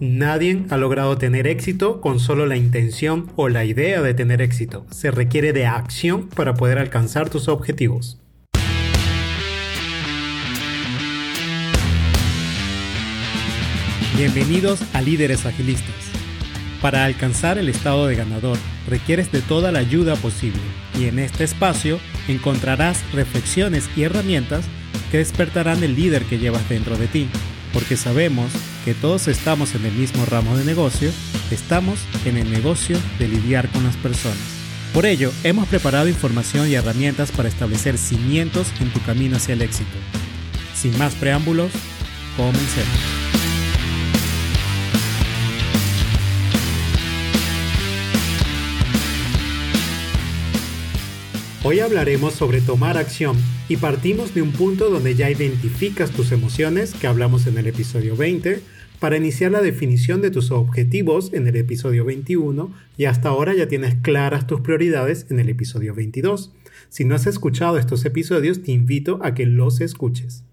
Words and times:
Nadie 0.00 0.64
ha 0.70 0.76
logrado 0.76 1.18
tener 1.18 1.48
éxito 1.48 2.00
con 2.00 2.20
solo 2.20 2.46
la 2.46 2.56
intención 2.56 3.32
o 3.34 3.48
la 3.48 3.64
idea 3.64 4.00
de 4.00 4.14
tener 4.14 4.40
éxito. 4.40 4.86
Se 4.92 5.10
requiere 5.10 5.52
de 5.52 5.66
acción 5.66 6.28
para 6.28 6.54
poder 6.54 6.78
alcanzar 6.78 7.30
tus 7.30 7.48
objetivos. 7.48 8.20
Bienvenidos 14.16 14.80
a 14.94 15.00
Líderes 15.00 15.46
Agilistas. 15.46 15.94
Para 16.80 17.04
alcanzar 17.04 17.58
el 17.58 17.68
estado 17.68 18.06
de 18.06 18.14
ganador 18.14 18.56
requieres 18.88 19.32
de 19.32 19.40
toda 19.40 19.72
la 19.72 19.80
ayuda 19.80 20.14
posible 20.14 20.60
y 20.96 21.06
en 21.06 21.18
este 21.18 21.42
espacio 21.42 21.98
encontrarás 22.28 23.02
reflexiones 23.12 23.90
y 23.96 24.04
herramientas 24.04 24.64
que 25.10 25.18
despertarán 25.18 25.82
el 25.82 25.96
líder 25.96 26.22
que 26.22 26.38
llevas 26.38 26.68
dentro 26.68 26.96
de 26.96 27.08
ti 27.08 27.28
porque 27.72 27.96
sabemos 27.96 28.52
todos 28.94 29.28
estamos 29.28 29.74
en 29.74 29.84
el 29.84 29.92
mismo 29.92 30.24
ramo 30.26 30.56
de 30.56 30.64
negocio, 30.64 31.10
estamos 31.50 31.98
en 32.24 32.36
el 32.36 32.50
negocio 32.50 32.98
de 33.18 33.28
lidiar 33.28 33.68
con 33.70 33.84
las 33.84 33.96
personas. 33.96 34.38
Por 34.94 35.06
ello, 35.06 35.32
hemos 35.44 35.68
preparado 35.68 36.08
información 36.08 36.68
y 36.68 36.74
herramientas 36.74 37.30
para 37.30 37.48
establecer 37.48 37.98
cimientos 37.98 38.68
en 38.80 38.92
tu 38.92 39.00
camino 39.02 39.36
hacia 39.36 39.54
el 39.54 39.62
éxito. 39.62 39.96
Sin 40.74 40.96
más 40.98 41.14
preámbulos, 41.14 41.70
comencemos. 42.36 43.18
Hoy 51.64 51.80
hablaremos 51.80 52.32
sobre 52.32 52.62
tomar 52.62 52.96
acción 52.96 53.36
y 53.68 53.76
partimos 53.76 54.32
de 54.32 54.40
un 54.40 54.52
punto 54.52 54.88
donde 54.88 55.14
ya 55.14 55.28
identificas 55.28 56.10
tus 56.10 56.32
emociones 56.32 56.94
que 56.94 57.06
hablamos 57.06 57.46
en 57.46 57.58
el 57.58 57.66
episodio 57.66 58.16
20 58.16 58.77
para 59.00 59.16
iniciar 59.16 59.52
la 59.52 59.62
definición 59.62 60.20
de 60.20 60.30
tus 60.30 60.50
objetivos 60.50 61.32
en 61.32 61.46
el 61.46 61.56
episodio 61.56 62.04
21 62.04 62.72
y 62.96 63.04
hasta 63.04 63.28
ahora 63.28 63.54
ya 63.54 63.68
tienes 63.68 63.94
claras 63.96 64.46
tus 64.46 64.60
prioridades 64.60 65.26
en 65.30 65.38
el 65.38 65.48
episodio 65.48 65.94
22. 65.94 66.52
Si 66.88 67.04
no 67.04 67.14
has 67.14 67.26
escuchado 67.26 67.78
estos 67.78 68.04
episodios 68.04 68.62
te 68.62 68.72
invito 68.72 69.20
a 69.22 69.34
que 69.34 69.46
los 69.46 69.80
escuches. 69.80 70.44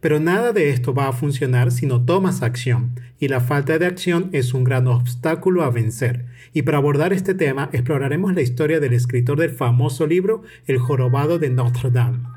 Pero 0.00 0.18
nada 0.18 0.52
de 0.52 0.70
esto 0.70 0.92
va 0.92 1.08
a 1.08 1.12
funcionar 1.12 1.70
si 1.70 1.86
no 1.86 2.04
tomas 2.04 2.42
acción, 2.42 2.98
y 3.20 3.28
la 3.28 3.40
falta 3.40 3.78
de 3.78 3.86
acción 3.86 4.28
es 4.32 4.54
un 4.54 4.64
gran 4.64 4.86
obstáculo 4.88 5.62
a 5.62 5.70
vencer. 5.70 6.24
Y 6.52 6.62
para 6.62 6.78
abordar 6.78 7.12
este 7.12 7.34
tema 7.34 7.70
exploraremos 7.72 8.34
la 8.34 8.42
historia 8.42 8.80
del 8.80 8.92
escritor 8.92 9.38
del 9.38 9.50
famoso 9.50 10.06
libro 10.06 10.42
El 10.66 10.78
jorobado 10.78 11.38
de 11.38 11.50
Notre 11.50 11.90
Dame. 11.90 12.33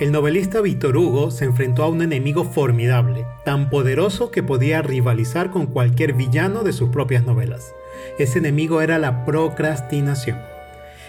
El 0.00 0.12
novelista 0.12 0.62
Víctor 0.62 0.96
Hugo 0.96 1.30
se 1.30 1.44
enfrentó 1.44 1.82
a 1.82 1.88
un 1.88 2.00
enemigo 2.00 2.44
formidable, 2.44 3.26
tan 3.44 3.68
poderoso 3.68 4.30
que 4.30 4.42
podía 4.42 4.80
rivalizar 4.80 5.50
con 5.50 5.66
cualquier 5.66 6.14
villano 6.14 6.62
de 6.62 6.72
sus 6.72 6.88
propias 6.88 7.26
novelas. 7.26 7.74
Ese 8.18 8.38
enemigo 8.38 8.80
era 8.80 8.98
la 8.98 9.26
procrastinación. 9.26 10.38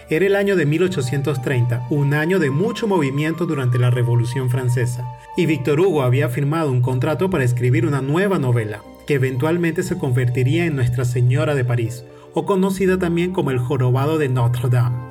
Era 0.09 0.25
el 0.25 0.35
año 0.35 0.57
de 0.57 0.65
1830, 0.65 1.87
un 1.89 2.13
año 2.13 2.37
de 2.37 2.49
mucho 2.49 2.85
movimiento 2.85 3.45
durante 3.45 3.79
la 3.79 3.91
Revolución 3.91 4.49
Francesa, 4.49 5.07
y 5.37 5.45
Víctor 5.45 5.79
Hugo 5.79 6.01
había 6.01 6.27
firmado 6.27 6.69
un 6.69 6.81
contrato 6.81 7.29
para 7.29 7.45
escribir 7.45 7.85
una 7.85 8.01
nueva 8.01 8.39
novela, 8.39 8.83
que 9.07 9.13
eventualmente 9.13 9.83
se 9.83 9.97
convertiría 9.97 10.65
en 10.65 10.75
Nuestra 10.75 11.05
Señora 11.05 11.55
de 11.55 11.63
París, 11.63 12.03
o 12.33 12.45
conocida 12.45 12.99
también 12.99 13.31
como 13.31 13.51
El 13.51 13.59
Jorobado 13.59 14.17
de 14.17 14.27
Notre 14.27 14.67
Dame. 14.67 15.10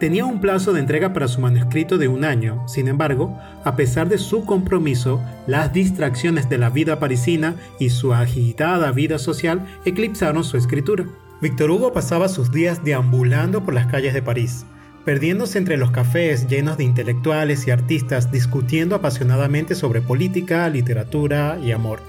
Tenía 0.00 0.24
un 0.24 0.40
plazo 0.40 0.72
de 0.72 0.80
entrega 0.80 1.12
para 1.12 1.28
su 1.28 1.40
manuscrito 1.40 1.98
de 1.98 2.08
un 2.08 2.24
año, 2.24 2.66
sin 2.66 2.88
embargo, 2.88 3.38
a 3.64 3.76
pesar 3.76 4.08
de 4.08 4.18
su 4.18 4.44
compromiso, 4.44 5.22
las 5.46 5.72
distracciones 5.72 6.48
de 6.48 6.58
la 6.58 6.68
vida 6.68 6.98
parisina 6.98 7.54
y 7.78 7.90
su 7.90 8.12
agitada 8.12 8.90
vida 8.90 9.18
social 9.18 9.64
eclipsaron 9.84 10.42
su 10.42 10.56
escritura. 10.56 11.06
Víctor 11.40 11.70
Hugo 11.70 11.92
pasaba 11.92 12.28
sus 12.28 12.50
días 12.50 12.82
deambulando 12.84 13.64
por 13.64 13.72
las 13.72 13.86
calles 13.86 14.14
de 14.14 14.22
París, 14.22 14.66
perdiéndose 15.04 15.58
entre 15.58 15.76
los 15.76 15.92
cafés 15.92 16.48
llenos 16.48 16.76
de 16.76 16.84
intelectuales 16.84 17.66
y 17.68 17.70
artistas 17.70 18.32
discutiendo 18.32 18.96
apasionadamente 18.96 19.76
sobre 19.76 20.00
política, 20.00 20.68
literatura 20.68 21.56
y 21.62 21.70
amor. 21.70 22.00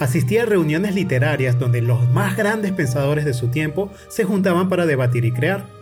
Asistía 0.00 0.42
a 0.42 0.46
reuniones 0.46 0.96
literarias 0.96 1.58
donde 1.58 1.82
los 1.82 2.10
más 2.10 2.36
grandes 2.36 2.72
pensadores 2.72 3.24
de 3.24 3.34
su 3.34 3.48
tiempo 3.48 3.92
se 4.08 4.24
juntaban 4.24 4.68
para 4.68 4.86
debatir 4.86 5.24
y 5.24 5.32
crear. 5.32 5.81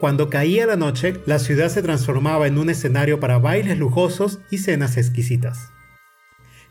Cuando 0.00 0.30
caía 0.30 0.64
la 0.64 0.76
noche, 0.76 1.20
la 1.26 1.38
ciudad 1.38 1.68
se 1.68 1.82
transformaba 1.82 2.46
en 2.46 2.56
un 2.56 2.70
escenario 2.70 3.20
para 3.20 3.38
bailes 3.38 3.76
lujosos 3.76 4.38
y 4.50 4.56
cenas 4.56 4.96
exquisitas. 4.96 5.72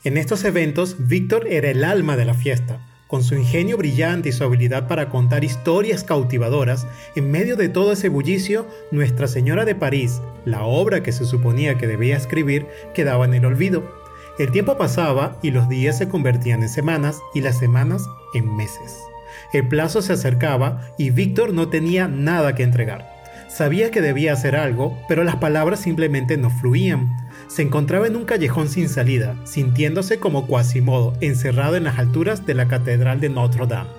En 0.03 0.17
estos 0.17 0.44
eventos, 0.45 0.95
Víctor 0.97 1.45
era 1.47 1.69
el 1.69 1.84
alma 1.84 2.17
de 2.17 2.25
la 2.25 2.34
fiesta, 2.34 2.84
con 3.06 3.23
su 3.23 3.35
ingenio 3.35 3.78
brillante 3.78 4.29
y 4.29 4.31
su 4.31 4.44
habilidad 4.44 4.88
para 4.88 5.09
contar 5.09 5.44
historias 5.44 6.03
cautivadoras, 6.03 6.88
en 7.16 7.29
medio 7.29 7.56
de 7.56 7.69
todo 7.69 7.91
ese 7.91 8.09
bullicio, 8.09 8.66
Nuestra 8.90 9.28
Señora 9.28 9.63
de 9.63 9.75
París, 9.75 10.22
la 10.46 10.63
obra 10.63 11.03
que 11.03 11.11
se 11.11 11.25
suponía 11.25 11.78
que 11.78 11.85
debía 11.85 12.17
escribir, 12.17 12.66
quedaba 12.96 13.25
en 13.25 13.35
el 13.35 13.46
olvido. 13.46 13.84
El 14.40 14.50
tiempo 14.51 14.75
pasaba 14.75 15.38
y 15.44 15.51
los 15.51 15.69
días 15.69 16.00
se 16.00 16.09
convertían 16.09 16.63
en 16.63 16.69
semanas 16.69 17.19
y 17.35 17.41
las 17.41 17.59
semanas 17.59 18.01
en 18.34 18.56
meses. 18.56 18.97
El 19.53 19.67
plazo 19.67 20.01
se 20.01 20.13
acercaba 20.13 20.81
y 20.97 21.11
Víctor 21.11 21.53
no 21.53 21.69
tenía 21.69 22.07
nada 22.07 22.56
que 22.56 22.63
entregar. 22.63 23.19
Sabía 23.49 23.91
que 23.91 24.01
debía 24.01 24.33
hacer 24.33 24.55
algo, 24.55 24.97
pero 25.09 25.23
las 25.23 25.35
palabras 25.37 25.81
simplemente 25.81 26.37
no 26.37 26.49
fluían 26.49 27.09
se 27.49 27.63
encontraba 27.63 28.05
en 28.05 28.15
un 28.15 28.25
callejón 28.25 28.69
sin 28.69 28.87
salida, 28.89 29.35
sintiéndose 29.43 30.19
como 30.19 30.47
Quasimodo, 30.47 31.13
encerrado 31.19 31.75
en 31.75 31.83
las 31.83 31.97
alturas 31.97 32.45
de 32.45 32.53
la 32.53 32.67
Catedral 32.67 33.19
de 33.19 33.29
Notre 33.29 33.65
Dame. 33.65 33.89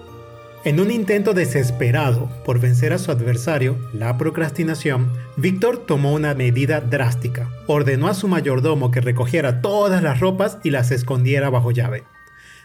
En 0.63 0.79
un 0.79 0.91
intento 0.91 1.33
desesperado 1.33 2.31
por 2.45 2.61
vencer 2.61 2.93
a 2.93 2.99
su 2.99 3.11
adversario, 3.11 3.79
la 3.93 4.17
procrastinación, 4.19 5.11
Víctor 5.37 5.79
tomó 5.79 6.13
una 6.13 6.35
medida 6.35 6.81
drástica. 6.81 7.49
Ordenó 7.67 8.09
a 8.09 8.15
su 8.15 8.29
mayordomo 8.29 8.91
que 8.91 9.01
recogiera 9.01 9.63
todas 9.63 10.03
las 10.03 10.21
ropas 10.21 10.59
y 10.63 10.71
las 10.71 10.91
escondiera 10.91 11.51
bajo 11.51 11.71
llave. 11.71 12.05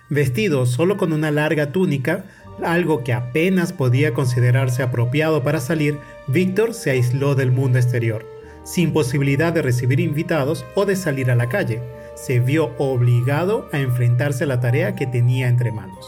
Vestido 0.09 0.67
solo 0.67 0.97
con 0.97 1.13
una 1.13 1.31
larga 1.31 1.71
túnica, 1.71 2.25
algo 2.63 3.03
que 3.03 3.13
apenas 3.13 3.73
podía 3.73 4.13
considerarse 4.13 4.83
apropiado 4.83 5.43
para 5.43 5.59
salir, 5.59 5.99
Víctor 6.27 6.73
se 6.73 6.91
aisló 6.91 7.35
del 7.35 7.51
mundo 7.51 7.77
exterior 7.77 8.35
sin 8.65 8.91
posibilidad 8.91 9.53
de 9.53 9.61
recibir 9.61 10.01
invitados 10.01 10.65
o 10.75 10.85
de 10.85 10.97
salir 10.97 11.31
a 11.31 11.35
la 11.35 11.47
calle. 11.47 11.81
Se 12.15 12.39
vio 12.39 12.75
obligado 12.77 13.69
a 13.71 13.79
enfrentarse 13.79 14.43
a 14.43 14.47
la 14.47 14.59
tarea 14.59 14.95
que 14.95 15.05
tenía 15.05 15.47
entre 15.47 15.71
manos. 15.71 16.05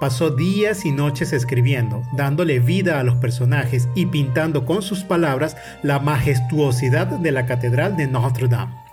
Pasó 0.00 0.30
días 0.30 0.84
y 0.84 0.92
noches 0.92 1.32
escribiendo, 1.32 2.02
dándole 2.12 2.58
vida 2.58 3.00
a 3.00 3.04
los 3.04 3.16
personajes 3.16 3.88
y 3.94 4.06
pintando 4.06 4.66
con 4.66 4.82
sus 4.82 5.04
palabras 5.04 5.56
la 5.82 6.00
majestuosidad 6.00 7.06
de 7.06 7.32
la 7.32 7.46
Catedral 7.46 7.96
de 7.96 8.06
Notre 8.06 8.48
Dame. 8.48 8.85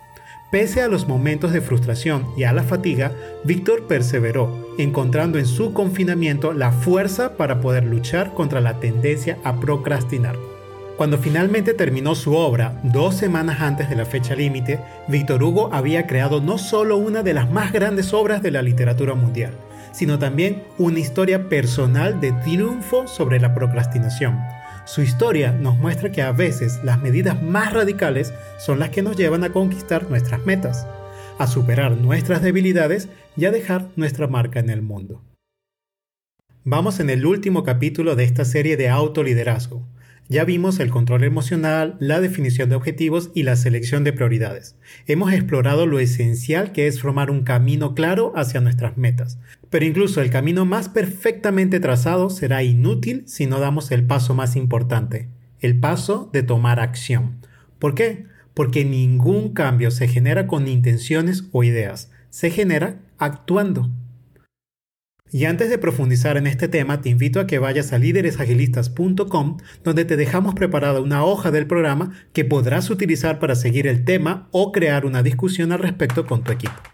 Pese 0.53 0.83
a 0.83 0.87
los 0.87 1.07
momentos 1.07 1.51
de 1.51 1.61
frustración 1.61 2.27
y 2.37 2.43
a 2.43 2.53
la 2.53 2.61
fatiga, 2.61 3.11
Víctor 3.43 3.87
perseveró, 3.87 4.67
encontrando 4.77 5.39
en 5.39 5.47
su 5.47 5.73
confinamiento 5.73 6.53
la 6.53 6.71
fuerza 6.71 7.37
para 7.37 7.59
poder 7.59 7.85
luchar 7.85 8.35
contra 8.35 8.61
la 8.61 8.79
tendencia 8.79 9.39
a 9.43 9.59
procrastinar. 9.59 10.35
Cuando 10.95 11.17
finalmente 11.17 11.73
terminó 11.73 12.13
su 12.13 12.35
obra, 12.35 12.79
dos 12.83 13.15
semanas 13.15 13.61
antes 13.61 13.89
de 13.89 13.95
la 13.95 14.05
fecha 14.05 14.35
límite, 14.35 14.79
Víctor 15.07 15.41
Hugo 15.41 15.71
había 15.73 16.05
creado 16.05 16.39
no 16.39 16.59
solo 16.59 16.97
una 16.97 17.23
de 17.23 17.33
las 17.33 17.49
más 17.49 17.73
grandes 17.73 18.13
obras 18.13 18.43
de 18.43 18.51
la 18.51 18.61
literatura 18.61 19.15
mundial, 19.15 19.53
sino 19.91 20.19
también 20.19 20.65
una 20.77 20.99
historia 20.99 21.49
personal 21.49 22.21
de 22.21 22.31
triunfo 22.31 23.07
sobre 23.07 23.39
la 23.39 23.55
procrastinación. 23.55 24.37
Su 24.85 25.01
historia 25.01 25.53
nos 25.53 25.77
muestra 25.77 26.11
que 26.11 26.21
a 26.21 26.33
veces 26.33 26.81
las 26.83 27.01
medidas 27.01 27.41
más 27.41 27.71
radicales 27.71 28.33
son 28.59 28.79
las 28.79 28.89
que 28.89 29.01
nos 29.01 29.15
llevan 29.15 29.45
a 29.45 29.53
conquistar 29.53 30.09
nuestras 30.09 30.45
metas, 30.45 30.85
a 31.39 31.47
superar 31.47 31.93
nuestras 31.93 32.41
debilidades 32.41 33.07
y 33.37 33.45
a 33.45 33.51
dejar 33.51 33.87
nuestra 33.95 34.27
marca 34.27 34.59
en 34.59 34.69
el 34.69 34.81
mundo. 34.81 35.21
Vamos 36.65 36.99
en 36.99 37.09
el 37.09 37.25
último 37.25 37.63
capítulo 37.63 38.15
de 38.15 38.25
esta 38.25 38.43
serie 38.43 38.75
de 38.75 38.89
autoliderazgo. 38.89 39.87
Ya 40.27 40.43
vimos 40.43 40.79
el 40.79 40.89
control 40.89 41.23
emocional, 41.23 41.95
la 41.99 42.19
definición 42.19 42.69
de 42.69 42.75
objetivos 42.75 43.31
y 43.33 43.43
la 43.43 43.55
selección 43.55 44.03
de 44.03 44.13
prioridades. 44.13 44.75
Hemos 45.05 45.33
explorado 45.33 45.85
lo 45.85 45.99
esencial 45.99 46.71
que 46.71 46.87
es 46.87 47.01
formar 47.01 47.31
un 47.31 47.43
camino 47.43 47.93
claro 47.95 48.33
hacia 48.35 48.61
nuestras 48.61 48.97
metas. 48.97 49.37
Pero 49.73 49.85
incluso 49.85 50.21
el 50.21 50.29
camino 50.29 50.65
más 50.65 50.87
perfectamente 50.87 51.79
trazado 51.79 52.29
será 52.29 52.61
inútil 52.61 53.23
si 53.25 53.47
no 53.47 53.59
damos 53.59 53.89
el 53.89 54.05
paso 54.05 54.35
más 54.35 54.55
importante, 54.55 55.29
el 55.61 55.79
paso 55.79 56.29
de 56.31 56.43
tomar 56.43 56.79
acción. 56.79 57.39
¿Por 57.79 57.95
qué? 57.95 58.27
Porque 58.53 58.85
ningún 58.85 59.51
cambio 59.55 59.89
se 59.89 60.07
genera 60.07 60.45
con 60.45 60.67
intenciones 60.67 61.45
o 61.51 61.63
ideas, 61.63 62.11
se 62.29 62.51
genera 62.51 62.99
actuando. 63.17 63.89
Y 65.31 65.45
antes 65.45 65.71
de 65.71 65.79
profundizar 65.79 66.37
en 66.37 66.45
este 66.45 66.67
tema, 66.67 67.01
te 67.01 67.09
invito 67.09 67.39
a 67.39 67.47
que 67.47 67.57
vayas 67.57 67.93
a 67.93 67.97
líderesagilistas.com, 67.97 69.57
donde 69.83 70.05
te 70.05 70.17
dejamos 70.17 70.53
preparada 70.53 71.01
una 71.01 71.25
hoja 71.25 71.49
del 71.49 71.65
programa 71.65 72.13
que 72.31 72.45
podrás 72.45 72.91
utilizar 72.91 73.39
para 73.39 73.55
seguir 73.55 73.87
el 73.87 74.05
tema 74.05 74.49
o 74.51 74.71
crear 74.71 75.07
una 75.07 75.23
discusión 75.23 75.71
al 75.71 75.79
respecto 75.79 76.27
con 76.27 76.43
tu 76.43 76.51
equipo. 76.51 76.92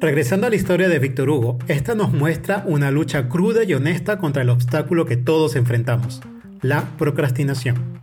Regresando 0.00 0.46
a 0.46 0.50
la 0.50 0.56
historia 0.56 0.88
de 0.88 0.98
Víctor 0.98 1.30
Hugo, 1.30 1.58
esta 1.68 1.94
nos 1.94 2.12
muestra 2.12 2.64
una 2.66 2.90
lucha 2.90 3.28
cruda 3.28 3.64
y 3.64 3.74
honesta 3.74 4.18
contra 4.18 4.42
el 4.42 4.50
obstáculo 4.50 5.06
que 5.06 5.16
todos 5.16 5.56
enfrentamos, 5.56 6.20
la 6.62 6.84
procrastinación. 6.98 8.00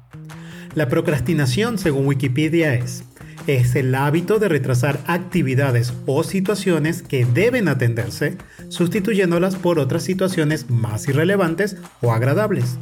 La 0.76 0.90
procrastinación, 0.90 1.78
según 1.78 2.08
Wikipedia, 2.08 2.74
es 2.74 3.04
es 3.48 3.76
el 3.76 3.94
hábito 3.94 4.40
de 4.40 4.48
retrasar 4.48 5.00
actividades 5.06 5.94
o 6.06 6.24
situaciones 6.24 7.02
que 7.02 7.26
deben 7.26 7.68
atenderse, 7.68 8.38
sustituyéndolas 8.70 9.56
por 9.56 9.80
otras 9.80 10.04
situaciones 10.04 10.70
más 10.70 11.08
irrelevantes 11.08 11.78
o 12.02 12.14
agradables. 12.14 12.78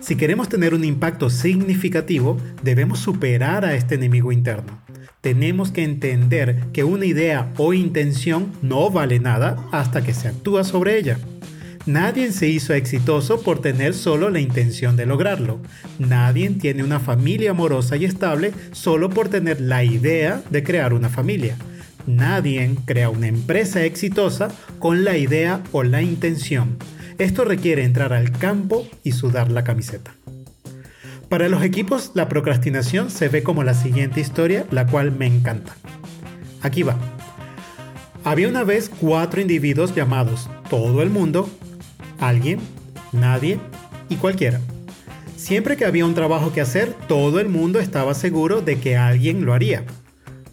Si 0.00 0.16
queremos 0.16 0.48
tener 0.48 0.74
un 0.74 0.84
impacto 0.84 1.30
significativo, 1.30 2.38
debemos 2.62 2.98
superar 2.98 3.64
a 3.64 3.74
este 3.74 3.94
enemigo 3.94 4.32
interno. 4.32 4.82
Tenemos 5.22 5.70
que 5.70 5.84
entender 5.84 6.64
que 6.72 6.82
una 6.82 7.06
idea 7.06 7.52
o 7.56 7.72
intención 7.72 8.50
no 8.60 8.90
vale 8.90 9.20
nada 9.20 9.56
hasta 9.70 10.02
que 10.02 10.14
se 10.14 10.26
actúa 10.26 10.64
sobre 10.64 10.98
ella. 10.98 11.16
Nadie 11.86 12.32
se 12.32 12.48
hizo 12.48 12.74
exitoso 12.74 13.40
por 13.40 13.62
tener 13.62 13.94
solo 13.94 14.30
la 14.30 14.40
intención 14.40 14.96
de 14.96 15.06
lograrlo. 15.06 15.60
Nadie 16.00 16.50
tiene 16.50 16.82
una 16.82 16.98
familia 16.98 17.52
amorosa 17.52 17.96
y 17.96 18.04
estable 18.04 18.52
solo 18.72 19.10
por 19.10 19.28
tener 19.28 19.60
la 19.60 19.84
idea 19.84 20.42
de 20.50 20.64
crear 20.64 20.92
una 20.92 21.08
familia. 21.08 21.56
Nadie 22.04 22.74
crea 22.84 23.08
una 23.08 23.28
empresa 23.28 23.84
exitosa 23.84 24.48
con 24.80 25.04
la 25.04 25.16
idea 25.16 25.62
o 25.70 25.84
la 25.84 26.02
intención. 26.02 26.78
Esto 27.18 27.44
requiere 27.44 27.84
entrar 27.84 28.12
al 28.12 28.32
campo 28.32 28.88
y 29.04 29.12
sudar 29.12 29.52
la 29.52 29.62
camiseta. 29.62 30.16
Para 31.32 31.48
los 31.48 31.62
equipos, 31.62 32.10
la 32.12 32.28
procrastinación 32.28 33.08
se 33.08 33.28
ve 33.28 33.42
como 33.42 33.64
la 33.64 33.72
siguiente 33.72 34.20
historia, 34.20 34.66
la 34.70 34.86
cual 34.86 35.12
me 35.12 35.24
encanta. 35.24 35.74
Aquí 36.60 36.82
va. 36.82 36.98
Había 38.22 38.48
una 38.50 38.64
vez 38.64 38.90
cuatro 38.90 39.40
individuos 39.40 39.94
llamados 39.94 40.50
todo 40.68 41.00
el 41.00 41.08
mundo 41.08 41.48
alguien, 42.20 42.60
nadie 43.12 43.58
y 44.10 44.16
cualquiera. 44.16 44.60
Siempre 45.34 45.78
que 45.78 45.86
había 45.86 46.04
un 46.04 46.14
trabajo 46.14 46.52
que 46.52 46.60
hacer, 46.60 46.92
todo 47.08 47.40
el 47.40 47.48
mundo 47.48 47.80
estaba 47.80 48.12
seguro 48.12 48.60
de 48.60 48.78
que 48.78 48.98
alguien 48.98 49.46
lo 49.46 49.54
haría. 49.54 49.84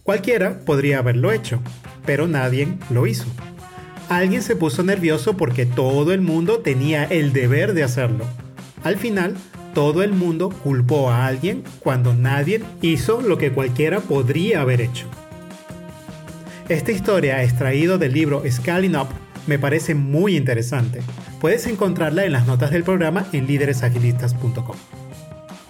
Cualquiera 0.04 0.62
podría 0.62 1.00
haberlo 1.00 1.34
hecho, 1.34 1.60
pero 2.06 2.26
nadie 2.30 2.70
lo 2.90 3.06
hizo. 3.06 3.26
Alguien 4.08 4.42
se 4.42 4.56
puso 4.56 4.82
nervioso 4.82 5.36
porque 5.36 5.66
todo 5.66 6.14
el 6.14 6.22
mundo 6.22 6.60
tenía 6.60 7.04
el 7.04 7.34
deber 7.34 7.74
de 7.74 7.84
hacerlo. 7.84 8.24
Al 8.82 8.96
final, 8.96 9.36
todo 9.74 10.04
el 10.04 10.12
mundo 10.12 10.50
culpó 10.50 11.10
a 11.10 11.28
alguien 11.28 11.64
cuando 11.80 12.14
nadie 12.14 12.62
hizo 12.82 13.22
lo 13.22 13.38
que 13.38 13.52
cualquiera 13.52 14.00
podría 14.00 14.62
haber 14.62 14.82
hecho. 14.82 15.08
Esta 16.70 16.92
historia, 16.92 17.44
extraído 17.44 17.98
del 17.98 18.14
libro 18.14 18.44
Scaling 18.50 18.96
Up, 18.96 19.08
me 19.48 19.58
parece 19.58 19.96
muy 19.96 20.38
interesante. 20.38 21.02
Puedes 21.42 21.66
encontrarla 21.66 22.26
en 22.26 22.32
las 22.32 22.46
notas 22.46 22.70
del 22.72 22.84
programa 22.84 23.26
en 23.34 23.48
líderesagilistas.com. 23.48 24.76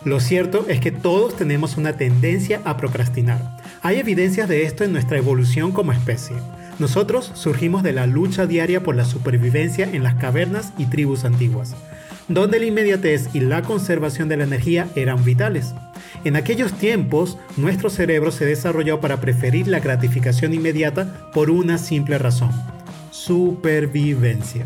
Lo 0.05 0.19
cierto 0.19 0.65
es 0.67 0.79
que 0.79 0.91
todos 0.91 1.35
tenemos 1.35 1.77
una 1.77 1.97
tendencia 1.97 2.61
a 2.65 2.77
procrastinar. 2.77 3.57
Hay 3.81 3.97
evidencias 3.97 4.49
de 4.49 4.63
esto 4.63 4.83
en 4.83 4.91
nuestra 4.91 5.17
evolución 5.17 5.71
como 5.71 5.91
especie. 5.91 6.35
Nosotros 6.79 7.31
surgimos 7.35 7.83
de 7.83 7.93
la 7.93 8.07
lucha 8.07 8.45
diaria 8.45 8.81
por 8.81 8.95
la 8.95 9.03
supervivencia 9.03 9.89
en 9.91 10.03
las 10.03 10.15
cavernas 10.15 10.73
y 10.77 10.85
tribus 10.85 11.25
antiguas, 11.25 11.75
donde 12.29 12.59
la 12.59 12.65
inmediatez 12.67 13.29
y 13.33 13.41
la 13.41 13.63
conservación 13.63 14.29
de 14.29 14.37
la 14.37 14.43
energía 14.45 14.87
eran 14.95 15.25
vitales. 15.25 15.73
En 16.23 16.35
aquellos 16.35 16.73
tiempos, 16.73 17.37
nuestro 17.57 17.89
cerebro 17.89 18.31
se 18.31 18.45
desarrolló 18.45 19.01
para 19.01 19.19
preferir 19.19 19.67
la 19.67 19.79
gratificación 19.79 20.53
inmediata 20.53 21.31
por 21.33 21.49
una 21.49 21.77
simple 21.77 22.17
razón, 22.17 22.51
supervivencia. 23.11 24.65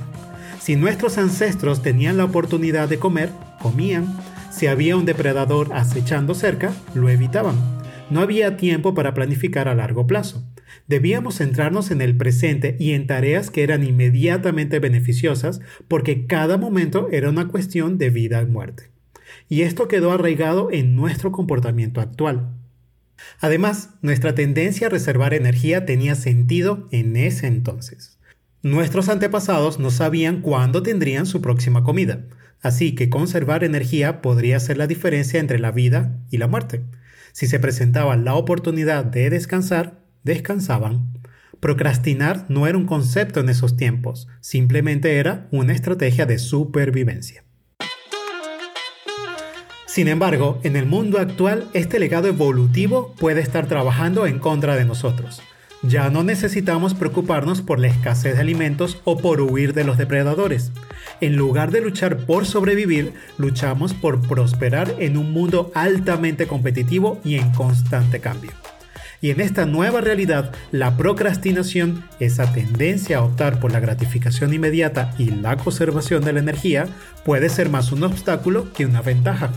Si 0.60 0.76
nuestros 0.76 1.18
ancestros 1.18 1.82
tenían 1.82 2.18
la 2.18 2.26
oportunidad 2.26 2.88
de 2.88 3.00
comer, 3.00 3.30
comían. 3.62 4.18
Si 4.52 4.68
había 4.68 4.96
un 4.96 5.06
depredador 5.06 5.74
acechando 5.74 6.36
cerca, 6.36 6.72
lo 6.94 7.10
evitaban. 7.10 7.56
No 8.10 8.22
había 8.22 8.58
tiempo 8.58 8.94
para 8.94 9.14
planificar 9.14 9.68
a 9.68 9.76
largo 9.76 10.06
plazo. 10.06 10.44
Debíamos 10.88 11.38
centrarnos 11.38 11.92
en 11.92 12.02
el 12.02 12.18
presente 12.18 12.76
y 12.80 12.92
en 12.92 13.08
tareas 13.08 13.50
que 13.50 13.64
eran 13.64 13.84
inmediatamente 13.84 14.80
beneficiosas 14.80 15.62
porque 15.88 16.26
cada 16.28 16.58
momento 16.58 17.10
era 17.12 17.30
una 17.30 17.48
cuestión 17.48 17.98
de 17.98 18.10
vida 18.10 18.42
y 18.42 18.46
muerte. 18.46 18.90
Y 19.50 19.62
esto 19.62 19.88
quedó 19.88 20.12
arraigado 20.12 20.70
en 20.72 20.96
nuestro 20.96 21.32
comportamiento 21.32 22.02
actual. 22.02 22.50
Además, 23.40 23.92
nuestra 24.02 24.36
tendencia 24.36 24.88
a 24.88 24.90
reservar 24.90 25.34
energía 25.34 25.86
tenía 25.86 26.16
sentido 26.16 26.88
en 26.92 27.16
ese 27.16 27.48
entonces. 27.48 28.18
Nuestros 28.62 29.10
antepasados 29.10 29.80
no 29.80 29.92
sabían 29.92 30.42
cuándo 30.42 30.84
tendrían 30.84 31.26
su 31.26 31.42
próxima 31.42 31.84
comida, 31.84 32.24
así 32.62 32.96
que 32.96 33.10
conservar 33.10 33.64
energía 33.64 34.22
podría 34.22 34.60
ser 34.60 34.78
la 34.78 34.88
diferencia 34.88 35.40
entre 35.40 35.60
la 35.60 35.72
vida 35.72 36.18
y 36.32 36.38
la 36.38 36.48
muerte. 36.48 36.82
Si 37.34 37.48
se 37.48 37.60
presentaba 37.60 38.16
la 38.16 38.36
oportunidad 38.36 39.04
de 39.04 39.30
descansar, 39.30 40.03
descansaban. 40.24 41.14
Procrastinar 41.60 42.46
no 42.50 42.68
era 42.68 42.78
un 42.78 42.86
concepto 42.86 43.40
en 43.40 43.50
esos 43.50 43.78
tiempos, 43.78 44.28
simplemente 44.42 45.18
era 45.18 45.48
una 45.52 45.74
estrategia 45.74 46.26
de 46.26 46.38
supervivencia. 46.38 47.44
Sin 49.94 50.08
embargo, 50.08 50.60
en 50.64 50.76
el 50.76 50.88
mundo 50.88 51.20
actual, 51.20 51.70
este 51.74 52.00
legado 52.00 52.28
evolutivo 52.28 53.14
puede 53.20 53.42
estar 53.42 53.68
trabajando 53.68 54.26
en 54.26 54.40
contra 54.40 54.76
de 54.76 54.86
nosotros. 54.86 55.44
Ya 55.84 56.10
no 56.10 56.24
necesitamos 56.24 56.96
preocuparnos 56.96 57.62
por 57.62 57.78
la 57.78 57.88
escasez 57.88 58.36
de 58.36 58.42
alimentos 58.42 59.02
o 59.04 59.18
por 59.18 59.40
huir 59.42 59.74
de 59.74 59.84
los 59.84 59.98
depredadores. 59.98 60.72
En 61.22 61.36
lugar 61.36 61.72
de 61.72 61.82
luchar 61.82 62.26
por 62.26 62.46
sobrevivir, 62.46 63.14
luchamos 63.38 63.94
por 63.94 64.28
prosperar 64.28 64.96
en 65.00 65.16
un 65.16 65.32
mundo 65.32 65.72
altamente 65.76 66.48
competitivo 66.48 67.20
y 67.24 67.36
en 67.36 67.52
constante 67.52 68.20
cambio. 68.20 68.63
Y 69.24 69.32
en 69.32 69.40
esta 69.40 69.66
nueva 69.66 70.02
realidad, 70.02 70.52
la 70.74 70.98
procrastinación, 70.98 72.04
esa 72.20 72.52
tendencia 72.52 73.20
a 73.20 73.24
optar 73.24 73.62
por 73.62 73.72
la 73.72 73.80
gratificación 73.80 74.54
inmediata 74.54 75.16
y 75.18 75.32
la 75.32 75.56
conservación 75.56 76.26
de 76.26 76.34
la 76.34 76.40
energía, 76.40 76.90
puede 77.24 77.48
ser 77.48 77.70
más 77.70 77.94
un 77.94 78.04
obstáculo 78.04 78.74
que 78.74 78.86
una 78.86 79.02
ventaja. 79.02 79.50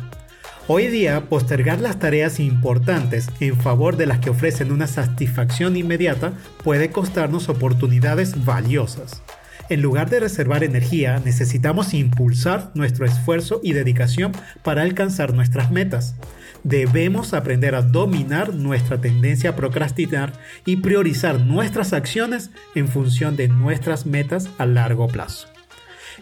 Hoy 0.68 0.86
día, 0.86 1.22
postergar 1.22 1.80
las 1.80 1.98
tareas 1.98 2.38
importantes 2.38 3.26
en 3.40 3.56
favor 3.56 3.96
de 3.96 4.06
las 4.06 4.20
que 4.20 4.30
ofrecen 4.30 4.70
una 4.70 4.87
satisfacción 4.87 5.76
inmediata 5.76 6.35
puede 6.62 6.90
costarnos 6.90 7.49
oportunidades 7.49 8.44
valiosas. 8.44 9.25
En 9.68 9.82
lugar 9.82 10.08
de 10.11 10.20
reservar 10.20 10.62
energía, 10.62 11.20
necesitamos 11.25 11.92
impulsar 11.92 12.70
nuestro 12.75 13.04
esfuerzo 13.04 13.61
y 13.64 13.73
dedicación 13.73 14.32
para 14.62 14.82
alcanzar 14.82 15.35
nuestras 15.35 15.73
metas. 15.73 16.14
Debemos 16.62 17.35
aprender 17.35 17.75
a 17.75 17.82
dominar 17.82 18.54
nuestra 18.54 19.00
tendencia 19.00 19.50
a 19.50 19.56
procrastinar 19.56 20.32
y 20.64 20.76
priorizar 20.76 21.40
nuestras 21.40 21.92
acciones 21.92 22.50
en 22.75 22.88
función 22.88 23.37
de 23.37 23.49
nuestras 23.49 24.06
metas 24.06 24.49
a 24.58 24.66
largo 24.66 25.08
plazo. 25.08 25.55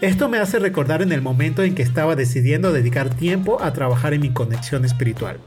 Esto 0.01 0.29
me 0.29 0.39
hace 0.39 0.59
recordar 0.59 1.03
en 1.03 1.13
el 1.13 1.23
momento 1.23 1.63
en 1.63 1.77
que 1.77 1.83
estaba 1.83 2.17
decidiendo 2.17 2.73
dedicar 2.73 3.15
tiempo 3.15 3.63
a 3.63 3.73
trabajar 3.73 4.13
en 4.13 4.23
mi 4.23 4.31
conexión 4.31 4.85
espiritual. 4.85 5.39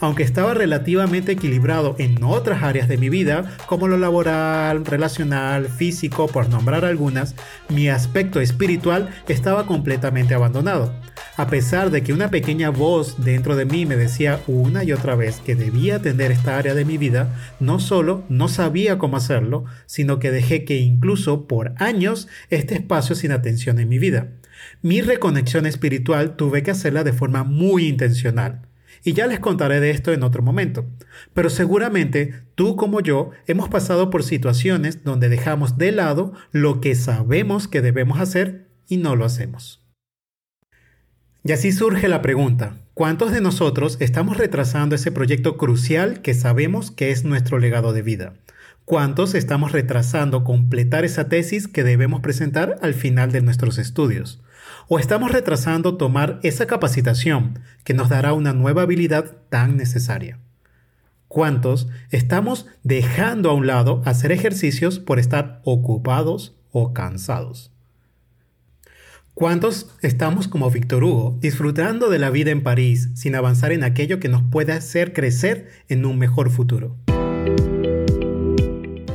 Aunque 0.00 0.24
estaba 0.24 0.52
relativamente 0.52 1.32
equilibrado 1.32 1.94
en 1.98 2.22
otras 2.24 2.64
áreas 2.64 2.88
de 2.88 2.98
mi 2.98 3.08
vida, 3.08 3.56
como 3.66 3.86
lo 3.86 3.96
laboral, 3.96 4.84
relacional, 4.84 5.68
físico, 5.68 6.26
por 6.26 6.48
nombrar 6.48 6.84
algunas, 6.84 7.36
mi 7.68 7.88
aspecto 7.88 8.40
espiritual 8.40 9.10
estaba 9.28 9.64
completamente 9.66 10.34
abandonado. 10.34 10.92
A 11.36 11.48
pesar 11.48 11.90
de 11.90 12.04
que 12.04 12.12
una 12.12 12.30
pequeña 12.30 12.70
voz 12.70 13.24
dentro 13.24 13.56
de 13.56 13.64
mí 13.64 13.86
me 13.86 13.96
decía 13.96 14.40
una 14.46 14.84
y 14.84 14.92
otra 14.92 15.16
vez 15.16 15.40
que 15.44 15.56
debía 15.56 15.96
atender 15.96 16.30
esta 16.30 16.56
área 16.56 16.74
de 16.74 16.84
mi 16.84 16.96
vida, 16.96 17.34
no 17.58 17.80
solo 17.80 18.22
no 18.28 18.46
sabía 18.46 18.98
cómo 18.98 19.16
hacerlo, 19.16 19.64
sino 19.86 20.20
que 20.20 20.30
dejé 20.30 20.64
que 20.64 20.76
incluso 20.76 21.48
por 21.48 21.74
años 21.78 22.28
este 22.50 22.76
espacio 22.76 23.16
sin 23.16 23.32
atención 23.32 23.80
en 23.80 23.83
mi 23.86 23.98
vida. 23.98 24.32
Mi 24.82 25.00
reconexión 25.00 25.66
espiritual 25.66 26.36
tuve 26.36 26.62
que 26.62 26.70
hacerla 26.70 27.04
de 27.04 27.12
forma 27.12 27.44
muy 27.44 27.86
intencional. 27.86 28.62
Y 29.02 29.12
ya 29.12 29.26
les 29.26 29.38
contaré 29.38 29.80
de 29.80 29.90
esto 29.90 30.12
en 30.12 30.22
otro 30.22 30.42
momento. 30.42 30.86
Pero 31.34 31.50
seguramente 31.50 32.34
tú 32.54 32.76
como 32.76 33.00
yo 33.00 33.30
hemos 33.46 33.68
pasado 33.68 34.08
por 34.08 34.22
situaciones 34.22 35.04
donde 35.04 35.28
dejamos 35.28 35.76
de 35.76 35.92
lado 35.92 36.32
lo 36.52 36.80
que 36.80 36.94
sabemos 36.94 37.68
que 37.68 37.82
debemos 37.82 38.20
hacer 38.20 38.68
y 38.88 38.96
no 38.96 39.14
lo 39.14 39.24
hacemos. 39.24 39.82
Y 41.46 41.52
así 41.52 41.72
surge 41.72 42.08
la 42.08 42.22
pregunta, 42.22 42.78
¿cuántos 42.94 43.30
de 43.30 43.42
nosotros 43.42 43.98
estamos 44.00 44.38
retrasando 44.38 44.94
ese 44.94 45.12
proyecto 45.12 45.58
crucial 45.58 46.22
que 46.22 46.32
sabemos 46.32 46.90
que 46.90 47.10
es 47.10 47.24
nuestro 47.24 47.58
legado 47.58 47.92
de 47.92 48.00
vida? 48.00 48.32
¿Cuántos 48.84 49.34
estamos 49.34 49.72
retrasando 49.72 50.44
completar 50.44 51.06
esa 51.06 51.30
tesis 51.30 51.68
que 51.68 51.84
debemos 51.84 52.20
presentar 52.20 52.76
al 52.82 52.92
final 52.92 53.32
de 53.32 53.40
nuestros 53.40 53.78
estudios? 53.78 54.42
¿O 54.88 54.98
estamos 54.98 55.32
retrasando 55.32 55.96
tomar 55.96 56.38
esa 56.42 56.66
capacitación 56.66 57.60
que 57.82 57.94
nos 57.94 58.10
dará 58.10 58.34
una 58.34 58.52
nueva 58.52 58.82
habilidad 58.82 59.36
tan 59.48 59.78
necesaria? 59.78 60.38
¿Cuántos 61.28 61.88
estamos 62.10 62.66
dejando 62.82 63.48
a 63.48 63.54
un 63.54 63.66
lado 63.66 64.02
hacer 64.04 64.32
ejercicios 64.32 64.98
por 64.98 65.18
estar 65.18 65.62
ocupados 65.64 66.54
o 66.70 66.92
cansados? 66.92 67.72
¿Cuántos 69.32 69.96
estamos 70.02 70.46
como 70.46 70.70
Víctor 70.70 71.04
Hugo, 71.04 71.38
disfrutando 71.40 72.10
de 72.10 72.18
la 72.18 72.28
vida 72.28 72.50
en 72.50 72.62
París 72.62 73.08
sin 73.14 73.34
avanzar 73.34 73.72
en 73.72 73.82
aquello 73.82 74.20
que 74.20 74.28
nos 74.28 74.42
puede 74.42 74.72
hacer 74.72 75.14
crecer 75.14 75.70
en 75.88 76.04
un 76.04 76.18
mejor 76.18 76.50
futuro? 76.50 76.98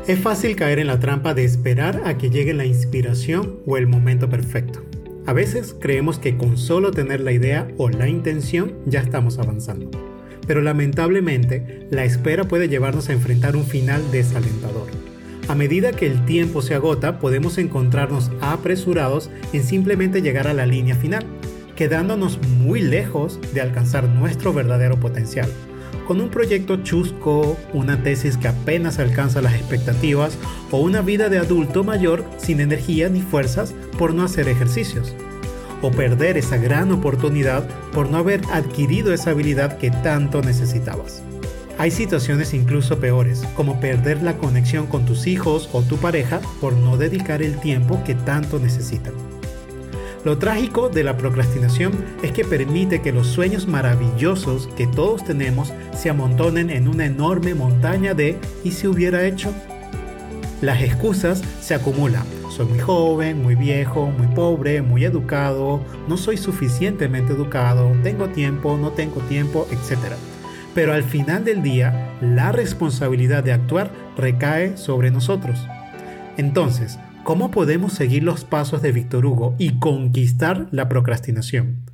Es 0.09 0.17
fácil 0.17 0.55
caer 0.55 0.79
en 0.79 0.87
la 0.87 0.99
trampa 0.99 1.35
de 1.35 1.43
esperar 1.43 2.01
a 2.03 2.17
que 2.17 2.31
llegue 2.31 2.55
la 2.55 2.65
inspiración 2.65 3.59
o 3.67 3.77
el 3.77 3.85
momento 3.85 4.27
perfecto. 4.27 4.83
A 5.27 5.33
veces 5.33 5.75
creemos 5.79 6.17
que 6.17 6.35
con 6.35 6.57
solo 6.57 6.89
tener 6.89 7.21
la 7.21 7.31
idea 7.31 7.67
o 7.77 7.89
la 7.89 8.09
intención 8.09 8.73
ya 8.87 9.01
estamos 9.01 9.37
avanzando. 9.37 9.91
Pero 10.47 10.63
lamentablemente, 10.63 11.85
la 11.91 12.05
espera 12.05 12.45
puede 12.45 12.67
llevarnos 12.67 13.09
a 13.09 13.13
enfrentar 13.13 13.55
un 13.55 13.65
final 13.65 14.01
desalentador. 14.11 14.87
A 15.47 15.53
medida 15.53 15.91
que 15.91 16.07
el 16.07 16.25
tiempo 16.25 16.63
se 16.63 16.73
agota, 16.73 17.19
podemos 17.19 17.59
encontrarnos 17.59 18.31
apresurados 18.41 19.29
en 19.53 19.63
simplemente 19.63 20.23
llegar 20.23 20.47
a 20.47 20.55
la 20.55 20.65
línea 20.65 20.95
final, 20.95 21.23
quedándonos 21.75 22.39
muy 22.47 22.81
lejos 22.81 23.39
de 23.53 23.61
alcanzar 23.61 24.09
nuestro 24.09 24.53
verdadero 24.53 24.99
potencial. 24.99 25.51
Con 26.09 26.21
un 26.21 26.29
proyecto 26.29 26.77
chusco, 26.77 27.55
una 27.71 28.01
tesis 28.01 28.35
que 28.35 28.47
apenas 28.47 28.97
alcanza 28.97 29.43
las 29.43 29.53
expectativas 29.53 30.39
o 30.71 30.79
una 30.79 31.01
vida 31.01 31.29
de 31.29 31.37
adulto 31.37 31.83
mayor 31.83 32.25
sin 32.39 32.61
energía 32.61 33.09
ni 33.09 33.21
fuerzas 33.21 33.75
por 33.95 34.15
no 34.15 34.23
hacer 34.23 34.47
ejercicios. 34.47 35.13
O 35.83 35.91
perder 35.91 36.35
esa 36.35 36.57
gran 36.57 36.91
oportunidad 36.91 37.69
por 37.93 38.09
no 38.09 38.17
haber 38.17 38.41
adquirido 38.51 39.13
esa 39.13 39.29
habilidad 39.29 39.77
que 39.77 39.91
tanto 39.91 40.41
necesitabas. 40.41 41.21
Hay 41.77 41.91
situaciones 41.91 42.55
incluso 42.55 42.99
peores, 42.99 43.43
como 43.55 43.79
perder 43.79 44.23
la 44.23 44.35
conexión 44.39 44.87
con 44.87 45.05
tus 45.05 45.27
hijos 45.27 45.69
o 45.73 45.83
tu 45.83 45.97
pareja 45.97 46.41
por 46.59 46.73
no 46.73 46.97
dedicar 46.97 47.43
el 47.43 47.59
tiempo 47.59 48.03
que 48.03 48.15
tanto 48.15 48.57
necesitan. 48.57 49.13
Lo 50.25 50.37
trágico 50.37 50.89
de 50.89 51.03
la 51.03 51.15
procrastinación 51.15 51.93
es 52.21 52.33
que 52.33 52.43
permite 52.43 53.01
que 53.01 53.13
los 53.13 53.27
sueños 53.27 53.67
maravillosos 53.67 54.67
que 54.75 54.85
todos 54.85 55.23
tenemos 55.23 55.73
se 55.95 56.09
amontonen 56.09 56.69
en 56.69 56.89
una 56.89 57.05
enorme 57.05 57.55
montaña 57.55 58.13
de 58.13 58.37
¿y 58.65 58.71
si 58.71 58.87
hubiera 58.87 59.23
hecho? 59.25 59.53
Las 60.61 60.81
excusas 60.81 61.41
se 61.61 61.73
acumulan. 61.73 62.25
Soy 62.51 62.65
muy 62.65 62.79
joven, 62.79 63.41
muy 63.41 63.55
viejo, 63.55 64.07
muy 64.07 64.27
pobre, 64.27 64.81
muy 64.81 65.05
educado, 65.05 65.79
no 66.09 66.17
soy 66.17 66.35
suficientemente 66.35 67.31
educado, 67.31 67.89
tengo 68.03 68.27
tiempo, 68.27 68.77
no 68.77 68.91
tengo 68.91 69.21
tiempo, 69.21 69.67
etc. 69.71 70.15
Pero 70.75 70.91
al 70.91 71.03
final 71.03 71.45
del 71.45 71.61
día, 71.61 72.13
la 72.19 72.51
responsabilidad 72.51 73.41
de 73.41 73.53
actuar 73.53 73.91
recae 74.17 74.75
sobre 74.75 75.11
nosotros. 75.11 75.65
Entonces, 76.35 76.99
¿cómo 77.23 77.51
podemos 77.51 77.93
seguir 77.93 78.23
los 78.23 78.45
pasos 78.45 78.81
de 78.81 78.91
Víctor 78.91 79.25
Hugo 79.25 79.55
y 79.57 79.79
conquistar 79.79 80.67
la 80.71 80.89
procrastinación? 80.89 81.89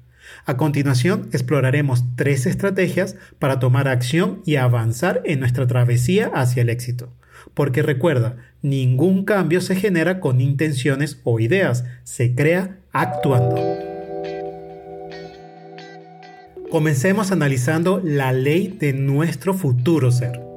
A 0.46 0.58
continuación, 0.58 1.30
exploraremos 1.32 2.04
tres 2.16 2.46
estrategias 2.46 3.16
para 3.40 3.60
tomar 3.60 3.88
acción 3.88 4.42
y 4.46 4.56
avanzar 4.56 5.22
en 5.26 5.40
nuestra 5.40 5.68
travesía 5.68 6.32
hacia 6.34 6.62
el 6.62 6.70
éxito. 6.70 7.14
Porque 7.54 7.84
recuerda, 7.84 8.38
ningún 8.62 9.24
cambio 9.26 9.62
se 9.62 9.76
genera 9.76 10.20
con 10.20 10.42
intenciones 10.42 11.20
o 11.24 11.40
ideas, 11.40 11.86
se 12.04 12.34
crea 12.34 12.80
actuando. 12.92 13.56
Comencemos 16.72 17.32
analizando 17.32 18.02
la 18.04 18.34
ley 18.34 18.76
de 18.80 18.94
nuestro 18.94 19.54
futuro 19.54 20.12
ser. 20.12 20.55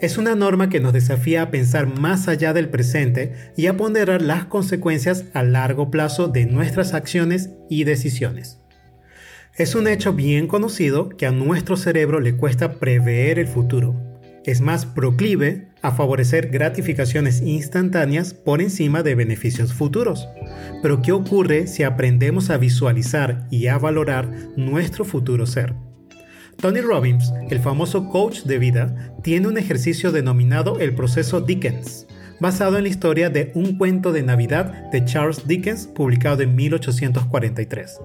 Es 0.00 0.18
una 0.18 0.34
norma 0.34 0.68
que 0.68 0.80
nos 0.80 0.92
desafía 0.92 1.42
a 1.42 1.50
pensar 1.50 1.98
más 1.98 2.28
allá 2.28 2.52
del 2.52 2.68
presente 2.68 3.32
y 3.56 3.66
a 3.66 3.76
ponderar 3.76 4.20
las 4.20 4.44
consecuencias 4.44 5.24
a 5.32 5.42
largo 5.42 5.90
plazo 5.90 6.28
de 6.28 6.44
nuestras 6.46 6.92
acciones 6.92 7.50
y 7.70 7.84
decisiones. 7.84 8.60
Es 9.56 9.74
un 9.74 9.88
hecho 9.88 10.12
bien 10.12 10.48
conocido 10.48 11.08
que 11.08 11.24
a 11.26 11.30
nuestro 11.30 11.78
cerebro 11.78 12.20
le 12.20 12.36
cuesta 12.36 12.74
prever 12.74 13.38
el 13.38 13.46
futuro. 13.46 13.96
Es 14.44 14.60
más 14.60 14.84
proclive 14.84 15.68
a 15.80 15.92
favorecer 15.92 16.50
gratificaciones 16.50 17.40
instantáneas 17.40 18.34
por 18.34 18.60
encima 18.60 19.02
de 19.02 19.14
beneficios 19.14 19.72
futuros. 19.72 20.28
Pero 20.82 21.00
¿qué 21.00 21.12
ocurre 21.12 21.66
si 21.66 21.84
aprendemos 21.84 22.50
a 22.50 22.58
visualizar 22.58 23.46
y 23.50 23.68
a 23.68 23.78
valorar 23.78 24.30
nuestro 24.56 25.06
futuro 25.06 25.46
ser? 25.46 25.74
Tony 26.60 26.80
Robbins, 26.80 27.32
el 27.50 27.60
famoso 27.60 28.08
coach 28.08 28.42
de 28.42 28.58
vida, 28.58 29.12
tiene 29.22 29.46
un 29.46 29.58
ejercicio 29.58 30.10
denominado 30.10 30.78
el 30.80 30.94
proceso 30.94 31.40
Dickens, 31.42 32.06
basado 32.40 32.76
en 32.78 32.84
la 32.84 32.88
historia 32.88 33.28
de 33.28 33.52
Un 33.54 33.76
cuento 33.76 34.10
de 34.10 34.22
Navidad 34.22 34.90
de 34.90 35.04
Charles 35.04 35.46
Dickens, 35.46 35.86
publicado 35.86 36.42
en 36.42 36.54
1843. 36.54 38.00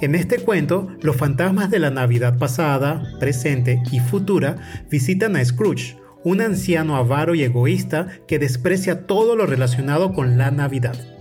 En 0.00 0.14
este 0.14 0.38
cuento, 0.38 0.88
los 1.02 1.16
fantasmas 1.16 1.70
de 1.70 1.78
la 1.78 1.90
Navidad 1.90 2.38
pasada, 2.38 3.02
presente 3.20 3.82
y 3.92 4.00
futura 4.00 4.56
visitan 4.90 5.36
a 5.36 5.44
Scrooge, 5.44 5.96
un 6.24 6.40
anciano 6.40 6.96
avaro 6.96 7.34
y 7.34 7.42
egoísta 7.42 8.08
que 8.26 8.38
desprecia 8.38 9.06
todo 9.06 9.36
lo 9.36 9.46
relacionado 9.46 10.12
con 10.12 10.38
la 10.38 10.50
Navidad. 10.50 11.19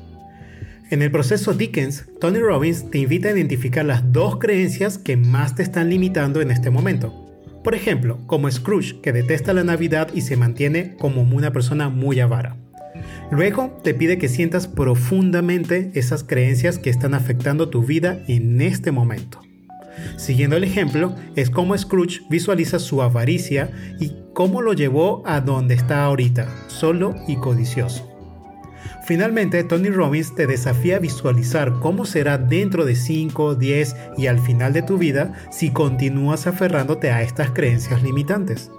En 0.91 1.03
el 1.03 1.11
proceso 1.11 1.53
Dickens, 1.53 2.05
Tony 2.19 2.39
Robbins 2.39 2.89
te 2.89 2.97
invita 2.97 3.29
a 3.29 3.33
identificar 3.33 3.85
las 3.85 4.11
dos 4.11 4.39
creencias 4.39 4.97
que 4.97 5.17
más 5.17 5.53
te 5.53 5.61
están 5.61 5.87
limitando 5.87 6.41
en 6.41 6.49
este 6.49 6.71
momento. 6.71 7.13
Por 7.63 7.75
ejemplo, 7.75 8.17
como 8.25 8.49
Scrooge, 8.49 8.99
que 9.01 9.13
detesta 9.13 9.53
la 9.53 9.63
Navidad 9.63 10.09
y 10.15 10.21
se 10.21 10.35
mantiene 10.35 10.95
como 10.97 11.21
una 11.21 11.53
persona 11.53 11.89
muy 11.89 12.19
avara. 12.19 12.57
Luego 13.29 13.79
te 13.83 13.93
pide 13.93 14.17
que 14.17 14.29
sientas 14.29 14.67
profundamente 14.67 15.91
esas 15.93 16.23
creencias 16.23 16.79
que 16.79 16.89
están 16.89 17.13
afectando 17.13 17.69
tu 17.69 17.83
vida 17.83 18.23
en 18.27 18.59
este 18.59 18.91
momento. 18.91 19.41
Siguiendo 20.17 20.55
el 20.55 20.63
ejemplo, 20.63 21.15
es 21.35 21.51
como 21.51 21.77
Scrooge 21.77 22.21
visualiza 22.31 22.79
su 22.79 23.03
avaricia 23.03 23.69
y 23.99 24.13
cómo 24.33 24.63
lo 24.63 24.73
llevó 24.73 25.21
a 25.27 25.39
donde 25.39 25.75
está 25.75 26.03
ahorita, 26.03 26.47
solo 26.67 27.15
y 27.27 27.35
codicioso. 27.35 28.08
Finalmente, 29.03 29.63
Tony 29.63 29.89
Robbins 29.89 30.35
te 30.35 30.47
desafía 30.47 30.97
a 30.97 30.99
visualizar 30.99 31.79
cómo 31.79 32.05
será 32.05 32.37
dentro 32.37 32.85
de 32.85 32.95
5, 32.95 33.55
10 33.55 33.95
y 34.17 34.27
al 34.27 34.39
final 34.39 34.73
de 34.73 34.81
tu 34.81 34.97
vida 34.97 35.33
si 35.51 35.71
continúas 35.71 36.47
aferrándote 36.47 37.11
a 37.11 37.21
estas 37.21 37.51
creencias 37.51 38.03
limitantes. 38.03 38.71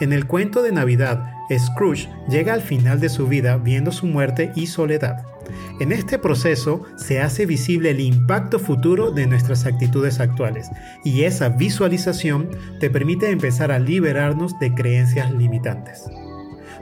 En 0.00 0.12
el 0.12 0.26
cuento 0.26 0.62
de 0.62 0.72
Navidad, 0.72 1.32
Scrooge 1.56 2.08
llega 2.28 2.54
al 2.54 2.62
final 2.62 3.00
de 3.00 3.08
su 3.08 3.26
vida 3.26 3.56
viendo 3.56 3.92
su 3.92 4.06
muerte 4.06 4.52
y 4.54 4.66
soledad. 4.66 5.24
En 5.80 5.92
este 5.92 6.18
proceso 6.18 6.84
se 6.96 7.20
hace 7.20 7.46
visible 7.46 7.90
el 7.90 8.00
impacto 8.00 8.58
futuro 8.58 9.10
de 9.10 9.26
nuestras 9.26 9.66
actitudes 9.66 10.20
actuales 10.20 10.70
y 11.04 11.22
esa 11.22 11.48
visualización 11.48 12.50
te 12.78 12.90
permite 12.90 13.30
empezar 13.30 13.72
a 13.72 13.78
liberarnos 13.78 14.58
de 14.60 14.74
creencias 14.74 15.32
limitantes 15.32 16.04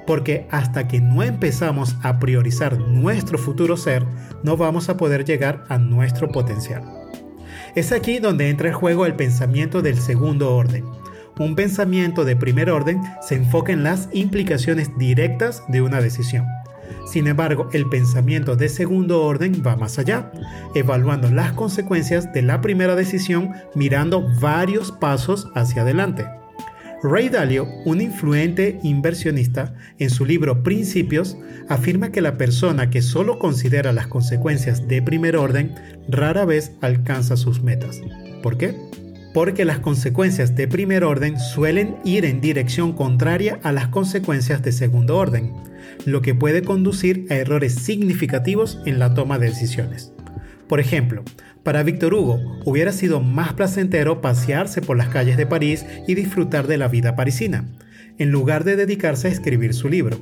porque 0.09 0.47
hasta 0.50 0.88
que 0.88 1.03
no 1.03 1.23
empezamos 1.23 1.97
a 2.03 2.19
priorizar 2.19 2.79
nuestro 2.79 3.37
futuro 3.37 3.77
ser, 3.77 4.07
no 4.43 4.57
vamos 4.57 4.88
a 4.88 4.97
poder 4.97 5.27
llegar 5.27 5.67
a 5.69 5.77
nuestro 5.77 6.31
potencial. 6.31 6.83
Es 7.75 7.93
aquí 7.93 8.19
donde 8.19 8.49
entra 8.49 8.71
en 8.71 8.75
juego 8.75 9.05
el 9.05 9.17
pensamiento 9.17 9.83
del 9.83 9.99
segundo 10.00 10.57
orden. 10.57 10.87
Un 11.38 11.55
pensamiento 11.55 12.25
de 12.25 12.37
primer 12.37 12.71
orden 12.71 13.03
se 13.21 13.35
enfoca 13.35 13.71
en 13.71 13.83
las 13.83 14.09
implicaciones 14.15 14.97
directas 14.97 15.62
de 15.69 15.83
una 15.83 16.00
decisión. 16.00 16.47
Sin 17.07 17.27
embargo, 17.27 17.69
el 17.75 17.87
pensamiento 17.91 18.57
de 18.57 18.71
segundo 18.71 19.23
orden 19.23 19.62
va 19.65 19.77
más 19.77 19.99
allá, 19.99 20.33
evaluando 20.75 21.31
las 21.31 21.53
consecuencias 21.53 22.33
de 22.33 22.41
la 22.41 22.62
primera 22.62 22.97
decisión 22.97 23.53
mirando 23.75 24.27
varios 24.41 24.91
pasos 24.91 25.50
hacia 25.55 25.83
adelante. 25.83 26.38
Ray 27.00 27.28
Dalio, 27.28 27.69
un 27.85 28.00
influente 28.00 28.81
inversionista, 28.83 29.73
en 30.00 30.11
su 30.11 30.26
libro 30.26 30.64
Principios, 30.64 31.37
afirma 31.69 32.11
que 32.11 32.21
la 32.21 32.37
persona 32.37 32.90
que 32.90 33.02
solo 33.02 33.38
considera 33.38 33.93
las 33.93 34.09
consecuencias 34.09 34.88
de 34.88 35.00
primer 35.00 35.37
orden 35.37 35.76
rara 36.09 36.45
vez 36.45 36.73
alcanza 36.81 37.37
sus 37.37 37.62
metas. 37.62 38.00
¿Por 38.43 38.59
qué? 38.59 38.75
Porque 39.33 39.64
las 39.64 39.78
consecuencias 39.78 40.57
de 40.57 40.67
primer 40.67 41.05
orden 41.05 41.38
suelen 41.38 41.97
ir 42.05 42.25
en 42.25 42.40
dirección 42.40 42.93
contraria 42.93 43.61
a 43.62 43.71
las 43.71 43.88
consecuencias 43.88 44.62
de 44.64 44.73
segundo 44.73 45.17
orden, 45.19 45.55
lo 46.05 46.21
que 46.21 46.35
puede 46.35 46.62
conducir 46.62 47.26
a 47.31 47.35
errores 47.35 47.76
significativos 47.76 48.81
en 48.87 48.99
la 48.99 49.14
toma 49.14 49.38
de 49.38 49.50
decisiones. 49.50 50.12
Por 50.68 50.80
ejemplo, 50.80 51.22
para 51.62 51.82
Víctor 51.82 52.14
Hugo 52.14 52.60
hubiera 52.64 52.92
sido 52.92 53.20
más 53.20 53.54
placentero 53.54 54.20
pasearse 54.20 54.82
por 54.82 54.96
las 54.96 55.08
calles 55.08 55.37
de 55.37 55.46
París 55.46 55.87
y 56.06 56.14
disfrutar 56.14 56.66
de 56.66 56.78
la 56.78 56.88
vida 56.88 57.16
parisina, 57.16 57.64
en 58.18 58.30
lugar 58.30 58.64
de 58.64 58.76
dedicarse 58.76 59.28
a 59.28 59.30
escribir 59.30 59.75
su 59.75 59.88
libro. 59.88 60.18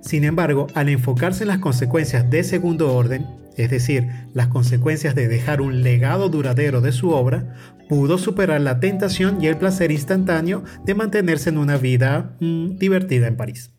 Sin 0.00 0.24
embargo, 0.24 0.66
al 0.74 0.88
enfocarse 0.88 1.44
en 1.44 1.48
las 1.48 1.58
consecuencias 1.58 2.30
de 2.30 2.44
segundo 2.44 2.94
orden, 2.94 3.26
es 3.56 3.70
decir, 3.70 4.08
las 4.34 4.48
consecuencias 4.48 5.14
de 5.14 5.28
dejar 5.28 5.62
un 5.62 5.82
legado 5.82 6.28
duradero 6.28 6.82
de 6.82 6.92
su 6.92 7.10
obra, 7.10 7.54
pudo 7.88 8.18
superar 8.18 8.60
la 8.60 8.80
tentación 8.80 9.42
y 9.42 9.46
el 9.46 9.56
placer 9.56 9.90
instantáneo 9.90 10.62
de 10.84 10.94
mantenerse 10.94 11.48
en 11.48 11.58
una 11.58 11.78
vida 11.78 12.36
mm, 12.40 12.76
divertida 12.76 13.26
en 13.26 13.36
París. 13.36 13.75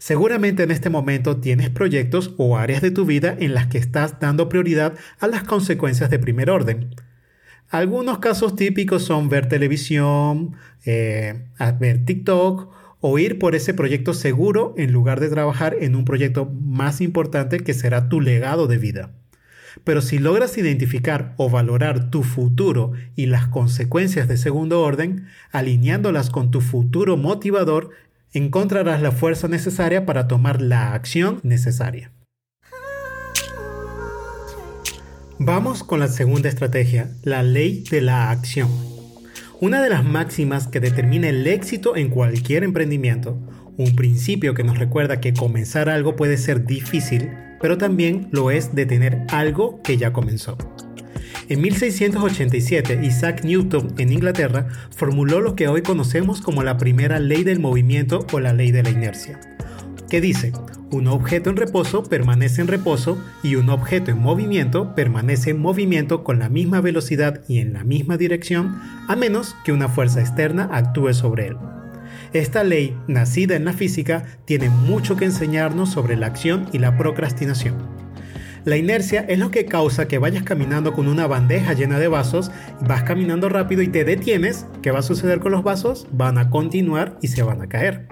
Seguramente 0.00 0.62
en 0.62 0.70
este 0.70 0.88
momento 0.88 1.36
tienes 1.36 1.68
proyectos 1.68 2.32
o 2.38 2.56
áreas 2.56 2.80
de 2.80 2.90
tu 2.90 3.04
vida 3.04 3.36
en 3.38 3.52
las 3.52 3.66
que 3.66 3.76
estás 3.76 4.18
dando 4.18 4.48
prioridad 4.48 4.94
a 5.18 5.26
las 5.26 5.44
consecuencias 5.44 6.08
de 6.08 6.18
primer 6.18 6.48
orden. 6.48 6.94
Algunos 7.68 8.18
casos 8.18 8.56
típicos 8.56 9.04
son 9.04 9.28
ver 9.28 9.50
televisión, 9.50 10.56
eh, 10.86 11.44
ver 11.78 12.06
TikTok 12.06 12.72
o 13.00 13.18
ir 13.18 13.38
por 13.38 13.54
ese 13.54 13.74
proyecto 13.74 14.14
seguro 14.14 14.72
en 14.78 14.90
lugar 14.90 15.20
de 15.20 15.28
trabajar 15.28 15.76
en 15.78 15.94
un 15.94 16.06
proyecto 16.06 16.46
más 16.46 17.02
importante 17.02 17.60
que 17.60 17.74
será 17.74 18.08
tu 18.08 18.22
legado 18.22 18.68
de 18.68 18.78
vida. 18.78 19.10
Pero 19.84 20.00
si 20.00 20.18
logras 20.18 20.56
identificar 20.56 21.34
o 21.36 21.50
valorar 21.50 22.10
tu 22.10 22.22
futuro 22.22 22.92
y 23.16 23.26
las 23.26 23.48
consecuencias 23.48 24.28
de 24.28 24.38
segundo 24.38 24.80
orden, 24.80 25.26
alineándolas 25.52 26.30
con 26.30 26.50
tu 26.50 26.62
futuro 26.62 27.18
motivador, 27.18 27.90
encontrarás 28.32 29.02
la 29.02 29.12
fuerza 29.12 29.48
necesaria 29.48 30.06
para 30.06 30.28
tomar 30.28 30.60
la 30.60 30.94
acción 30.94 31.40
necesaria. 31.42 32.12
Vamos 35.38 35.82
con 35.82 36.00
la 36.00 36.08
segunda 36.08 36.48
estrategia, 36.48 37.10
la 37.22 37.42
ley 37.42 37.82
de 37.90 38.02
la 38.02 38.30
acción. 38.30 38.68
Una 39.58 39.82
de 39.82 39.88
las 39.88 40.04
máximas 40.04 40.68
que 40.68 40.80
determina 40.80 41.28
el 41.28 41.46
éxito 41.46 41.96
en 41.96 42.10
cualquier 42.10 42.62
emprendimiento, 42.62 43.38
un 43.76 43.96
principio 43.96 44.52
que 44.54 44.64
nos 44.64 44.78
recuerda 44.78 45.20
que 45.20 45.32
comenzar 45.32 45.88
algo 45.88 46.14
puede 46.14 46.36
ser 46.36 46.66
difícil, 46.66 47.30
pero 47.60 47.78
también 47.78 48.28
lo 48.32 48.50
es 48.50 48.74
de 48.74 48.84
tener 48.84 49.22
algo 49.28 49.82
que 49.82 49.96
ya 49.96 50.12
comenzó. 50.12 50.58
En 51.50 51.60
1687, 51.62 53.00
Isaac 53.02 53.42
Newton 53.42 53.94
en 53.98 54.12
Inglaterra 54.12 54.68
formuló 54.94 55.40
lo 55.40 55.56
que 55.56 55.66
hoy 55.66 55.82
conocemos 55.82 56.40
como 56.40 56.62
la 56.62 56.78
primera 56.78 57.18
ley 57.18 57.42
del 57.42 57.58
movimiento 57.58 58.24
o 58.32 58.38
la 58.38 58.52
ley 58.52 58.70
de 58.70 58.84
la 58.84 58.90
inercia, 58.90 59.40
que 60.08 60.20
dice, 60.20 60.52
un 60.92 61.08
objeto 61.08 61.50
en 61.50 61.56
reposo 61.56 62.04
permanece 62.04 62.60
en 62.60 62.68
reposo 62.68 63.20
y 63.42 63.56
un 63.56 63.68
objeto 63.68 64.12
en 64.12 64.20
movimiento 64.20 64.94
permanece 64.94 65.50
en 65.50 65.58
movimiento 65.58 66.22
con 66.22 66.38
la 66.38 66.48
misma 66.48 66.80
velocidad 66.80 67.42
y 67.48 67.58
en 67.58 67.72
la 67.72 67.82
misma 67.82 68.16
dirección, 68.16 68.80
a 69.08 69.16
menos 69.16 69.56
que 69.64 69.72
una 69.72 69.88
fuerza 69.88 70.20
externa 70.20 70.68
actúe 70.70 71.14
sobre 71.14 71.48
él. 71.48 71.56
Esta 72.32 72.62
ley, 72.62 72.96
nacida 73.08 73.56
en 73.56 73.64
la 73.64 73.72
física, 73.72 74.24
tiene 74.44 74.70
mucho 74.70 75.16
que 75.16 75.24
enseñarnos 75.24 75.90
sobre 75.90 76.16
la 76.16 76.26
acción 76.26 76.68
y 76.72 76.78
la 76.78 76.96
procrastinación. 76.96 77.99
La 78.64 78.76
inercia 78.76 79.24
es 79.28 79.38
lo 79.38 79.50
que 79.50 79.66
causa 79.66 80.08
que 80.08 80.18
vayas 80.18 80.42
caminando 80.42 80.92
con 80.92 81.08
una 81.08 81.26
bandeja 81.26 81.72
llena 81.72 81.98
de 81.98 82.08
vasos, 82.08 82.50
vas 82.80 83.02
caminando 83.04 83.48
rápido 83.48 83.82
y 83.82 83.88
te 83.88 84.04
detienes. 84.04 84.66
¿Qué 84.82 84.90
va 84.90 85.00
a 85.00 85.02
suceder 85.02 85.40
con 85.40 85.52
los 85.52 85.62
vasos? 85.62 86.06
Van 86.12 86.38
a 86.38 86.50
continuar 86.50 87.18
y 87.22 87.28
se 87.28 87.42
van 87.42 87.62
a 87.62 87.68
caer. 87.68 88.08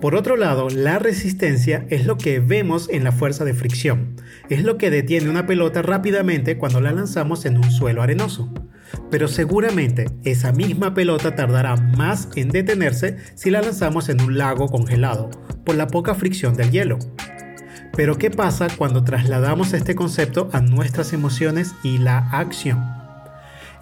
Por 0.00 0.14
otro 0.14 0.36
lado, 0.36 0.68
la 0.70 0.98
resistencia 0.98 1.86
es 1.88 2.04
lo 2.04 2.18
que 2.18 2.40
vemos 2.40 2.88
en 2.90 3.04
la 3.04 3.12
fuerza 3.12 3.44
de 3.44 3.54
fricción. 3.54 4.16
Es 4.50 4.62
lo 4.62 4.76
que 4.76 4.90
detiene 4.90 5.30
una 5.30 5.46
pelota 5.46 5.82
rápidamente 5.82 6.58
cuando 6.58 6.80
la 6.80 6.92
lanzamos 6.92 7.46
en 7.46 7.56
un 7.56 7.70
suelo 7.70 8.02
arenoso 8.02 8.52
pero 9.10 9.28
seguramente 9.28 10.06
esa 10.24 10.52
misma 10.52 10.94
pelota 10.94 11.34
tardará 11.34 11.76
más 11.76 12.28
en 12.36 12.48
detenerse 12.48 13.16
si 13.34 13.50
la 13.50 13.62
lanzamos 13.62 14.08
en 14.08 14.20
un 14.20 14.38
lago 14.38 14.68
congelado, 14.68 15.30
por 15.64 15.76
la 15.76 15.86
poca 15.86 16.14
fricción 16.14 16.54
del 16.56 16.70
hielo. 16.70 16.98
Pero 17.96 18.18
¿qué 18.18 18.30
pasa 18.30 18.68
cuando 18.76 19.04
trasladamos 19.04 19.72
este 19.72 19.94
concepto 19.94 20.48
a 20.52 20.60
nuestras 20.60 21.12
emociones 21.12 21.74
y 21.82 21.98
la 21.98 22.18
acción? 22.30 22.84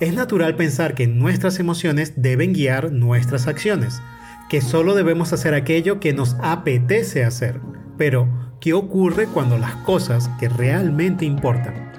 Es 0.00 0.14
natural 0.14 0.56
pensar 0.56 0.94
que 0.94 1.06
nuestras 1.06 1.58
emociones 1.58 2.14
deben 2.16 2.52
guiar 2.52 2.92
nuestras 2.92 3.46
acciones, 3.46 4.02
que 4.50 4.60
solo 4.60 4.94
debemos 4.94 5.32
hacer 5.32 5.54
aquello 5.54 6.00
que 6.00 6.12
nos 6.12 6.36
apetece 6.42 7.24
hacer. 7.24 7.60
Pero, 7.96 8.28
¿qué 8.60 8.74
ocurre 8.74 9.26
cuando 9.26 9.58
las 9.58 9.76
cosas 9.76 10.28
que 10.38 10.48
realmente 10.48 11.24
importan 11.24 11.92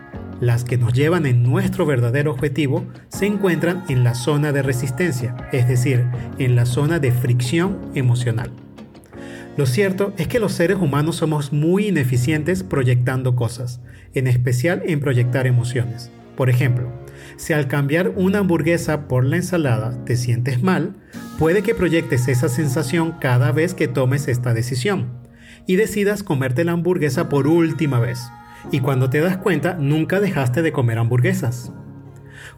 las 0.44 0.66
que 0.66 0.78
nos 0.78 0.92
llevan 0.92 1.26
en 1.26 1.42
nuestro 1.42 1.86
verdadero 1.86 2.32
objetivo, 2.32 2.86
se 3.08 3.26
encuentran 3.26 3.86
en 3.88 4.04
la 4.04 4.14
zona 4.14 4.52
de 4.52 4.62
resistencia, 4.62 5.38
es 5.54 5.70
decir, 5.70 6.06
en 6.38 6.58
la 6.58 6.66
zona 6.66 7.00
de 7.00 7.14
fricción 7.14 7.80
emocional. 7.96 8.52
Lo 9.56 9.66
cierto 9.68 10.14
es 10.18 10.28
que 10.28 10.40
los 10.40 10.54
seres 10.54 10.78
humanos 10.78 11.18
somos 11.18 11.54
muy 11.54 11.88
ineficientes 11.88 12.64
proyectando 12.64 13.36
cosas, 13.36 13.82
en 14.14 14.28
especial 14.28 14.82
en 14.86 15.00
proyectar 15.00 15.46
emociones. 15.46 16.12
Por 16.36 16.50
ejemplo, 16.50 16.92
si 17.38 17.54
al 17.54 17.68
cambiar 17.68 18.14
una 18.16 18.40
hamburguesa 18.40 19.08
por 19.08 19.24
la 19.24 19.36
ensalada 19.36 20.04
te 20.06 20.16
sientes 20.16 20.64
mal, 20.64 20.96
puede 21.38 21.62
que 21.62 21.76
proyectes 21.76 22.28
esa 22.28 22.50
sensación 22.50 23.16
cada 23.20 23.52
vez 23.52 23.76
que 23.76 23.88
tomes 23.88 24.28
esta 24.28 24.54
decisión 24.54 25.12
y 25.68 25.76
decidas 25.76 26.24
comerte 26.24 26.64
la 26.64 26.72
hamburguesa 26.72 27.30
por 27.30 27.48
última 27.48 28.00
vez 28.00 28.20
y 28.72 28.80
cuando 28.80 29.10
te 29.10 29.20
das 29.20 29.38
cuenta 29.38 29.76
nunca 29.76 30.20
dejaste 30.20 30.62
de 30.62 30.72
comer 30.72 30.98
hamburguesas. 30.98 31.72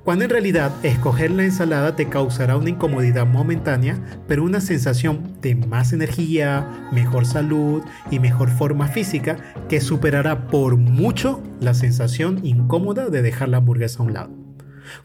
Cuando 0.06 0.24
en 0.24 0.30
realidad 0.30 0.72
escoger 0.84 1.32
la 1.32 1.46
ensalada 1.46 1.96
te 1.96 2.10
causará 2.10 2.58
una 2.58 2.70
incomodidad 2.70 3.26
momentánea, 3.26 4.00
pero 4.28 4.44
una 4.44 4.62
sensación 4.62 5.42
de 5.42 5.56
más 5.56 5.94
energía, 5.94 6.90
mejor 6.92 7.26
salud 7.26 7.82
y 8.12 8.20
mejor 8.20 8.52
forma 8.52 8.88
física 8.88 9.38
que 9.68 9.82
superará 9.82 10.46
por 10.46 10.78
mucho 10.78 11.42
la 11.60 11.74
sensación 11.74 12.46
incómoda 12.46 13.10
de 13.10 13.24
dejar 13.24 13.50
la 13.50 13.58
hamburguesa 13.58 14.04
a 14.04 14.06
un 14.06 14.14
lado. 14.14 14.30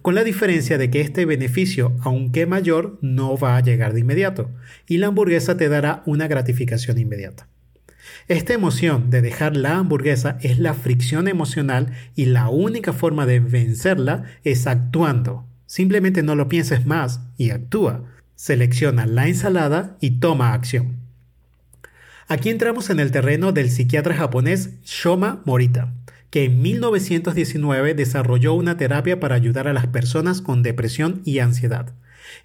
Con 0.02 0.14
la 0.14 0.22
diferencia 0.22 0.76
de 0.76 0.90
que 0.90 1.00
este 1.00 1.24
beneficio, 1.24 1.96
aunque 2.02 2.44
mayor, 2.44 2.98
no 3.00 3.38
va 3.38 3.56
a 3.56 3.62
llegar 3.62 3.94
de 3.94 4.00
inmediato, 4.00 4.50
y 4.86 4.98
la 4.98 5.06
hamburguesa 5.06 5.56
te 5.56 5.70
dará 5.70 6.02
una 6.04 6.28
gratificación 6.28 6.98
inmediata. 6.98 7.48
Esta 8.30 8.54
emoción 8.54 9.10
de 9.10 9.22
dejar 9.22 9.56
la 9.56 9.78
hamburguesa 9.78 10.38
es 10.40 10.60
la 10.60 10.72
fricción 10.74 11.26
emocional 11.26 11.90
y 12.14 12.26
la 12.26 12.48
única 12.48 12.92
forma 12.92 13.26
de 13.26 13.40
vencerla 13.40 14.22
es 14.44 14.68
actuando. 14.68 15.48
Simplemente 15.66 16.22
no 16.22 16.36
lo 16.36 16.48
pienses 16.48 16.86
más 16.86 17.22
y 17.36 17.50
actúa. 17.50 18.04
Selecciona 18.36 19.04
la 19.06 19.26
ensalada 19.26 19.96
y 20.00 20.20
toma 20.20 20.52
acción. 20.52 20.98
Aquí 22.28 22.50
entramos 22.50 22.88
en 22.90 23.00
el 23.00 23.10
terreno 23.10 23.50
del 23.50 23.68
psiquiatra 23.68 24.14
japonés 24.14 24.80
Shoma 24.84 25.42
Morita, 25.44 25.92
que 26.30 26.44
en 26.44 26.62
1919 26.62 27.94
desarrolló 27.94 28.54
una 28.54 28.76
terapia 28.76 29.18
para 29.18 29.34
ayudar 29.34 29.66
a 29.66 29.72
las 29.72 29.88
personas 29.88 30.40
con 30.40 30.62
depresión 30.62 31.20
y 31.24 31.40
ansiedad. 31.40 31.92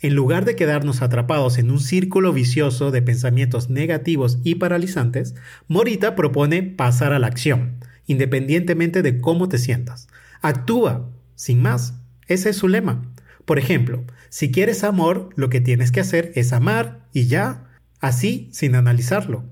En 0.01 0.15
lugar 0.15 0.45
de 0.45 0.55
quedarnos 0.55 1.01
atrapados 1.01 1.57
en 1.57 1.71
un 1.71 1.79
círculo 1.79 2.33
vicioso 2.33 2.91
de 2.91 3.01
pensamientos 3.01 3.69
negativos 3.69 4.39
y 4.43 4.55
paralizantes, 4.55 5.35
Morita 5.67 6.15
propone 6.15 6.63
pasar 6.63 7.13
a 7.13 7.19
la 7.19 7.27
acción, 7.27 7.77
independientemente 8.05 9.01
de 9.01 9.19
cómo 9.19 9.49
te 9.49 9.57
sientas. 9.57 10.07
Actúa, 10.41 11.09
sin 11.35 11.61
más. 11.61 11.95
Ese 12.27 12.49
es 12.49 12.57
su 12.57 12.67
lema. 12.67 13.01
Por 13.45 13.59
ejemplo, 13.59 14.03
si 14.29 14.51
quieres 14.51 14.83
amor, 14.83 15.29
lo 15.35 15.49
que 15.49 15.61
tienes 15.61 15.91
que 15.91 15.99
hacer 15.99 16.31
es 16.35 16.51
amar 16.51 17.07
y 17.13 17.27
ya, 17.27 17.69
así 17.99 18.49
sin 18.51 18.75
analizarlo. 18.75 19.45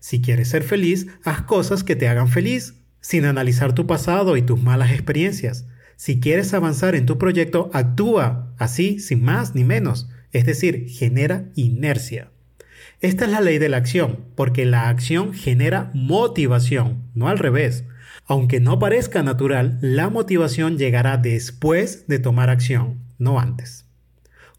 Si 0.00 0.20
quieres 0.20 0.48
ser 0.48 0.62
feliz, 0.62 1.06
haz 1.24 1.42
cosas 1.42 1.82
que 1.82 1.96
te 1.96 2.08
hagan 2.08 2.28
feliz, 2.28 2.74
sin 3.00 3.24
analizar 3.24 3.74
tu 3.74 3.86
pasado 3.86 4.36
y 4.36 4.42
tus 4.42 4.62
malas 4.62 4.92
experiencias. 4.92 5.66
Si 5.96 6.20
quieres 6.20 6.54
avanzar 6.54 6.94
en 6.94 7.06
tu 7.06 7.18
proyecto, 7.18 7.70
actúa 7.72 8.52
así, 8.58 8.98
sin 8.98 9.22
más 9.22 9.54
ni 9.54 9.64
menos, 9.64 10.08
es 10.32 10.46
decir, 10.46 10.86
genera 10.88 11.46
inercia. 11.54 12.30
Esta 13.00 13.24
es 13.26 13.30
la 13.30 13.40
ley 13.40 13.58
de 13.58 13.68
la 13.68 13.76
acción, 13.76 14.20
porque 14.34 14.64
la 14.64 14.88
acción 14.88 15.34
genera 15.34 15.90
motivación, 15.94 17.04
no 17.14 17.28
al 17.28 17.38
revés. 17.38 17.84
Aunque 18.26 18.60
no 18.60 18.78
parezca 18.78 19.22
natural, 19.22 19.78
la 19.82 20.08
motivación 20.08 20.78
llegará 20.78 21.18
después 21.18 22.06
de 22.08 22.18
tomar 22.18 22.48
acción, 22.48 23.00
no 23.18 23.38
antes. 23.38 23.84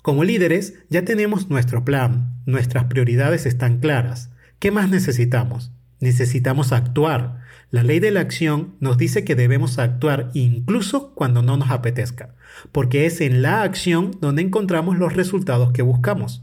Como 0.01 0.23
líderes, 0.23 0.75
ya 0.89 1.03
tenemos 1.03 1.49
nuestro 1.49 1.83
plan, 1.83 2.35
nuestras 2.45 2.83
prioridades 2.83 3.47
están 3.47 3.79
claras. 3.79 4.29
¿Qué 4.59 4.69
más 4.69 4.89
necesitamos? 4.89 5.71
Necesitamos 5.99 6.71
actuar, 6.71 7.39
la 7.75 7.83
ley 7.83 7.99
de 7.99 8.09
la 8.09 8.21
acción 8.21 8.77
nos 8.79 8.97
dice 8.97 9.25
que 9.25 9.35
debemos 9.35 9.79
actuar 9.79 10.31
incluso 10.33 11.13
cuando 11.13 11.41
no 11.41 11.57
nos 11.57 11.71
apetezca, 11.71 12.33
porque 12.71 13.05
es 13.05 13.19
en 13.19 13.41
la 13.41 13.63
acción 13.63 14.17
donde 14.21 14.43
encontramos 14.43 14.97
los 14.97 15.13
resultados 15.13 15.73
que 15.73 15.81
buscamos. 15.81 16.41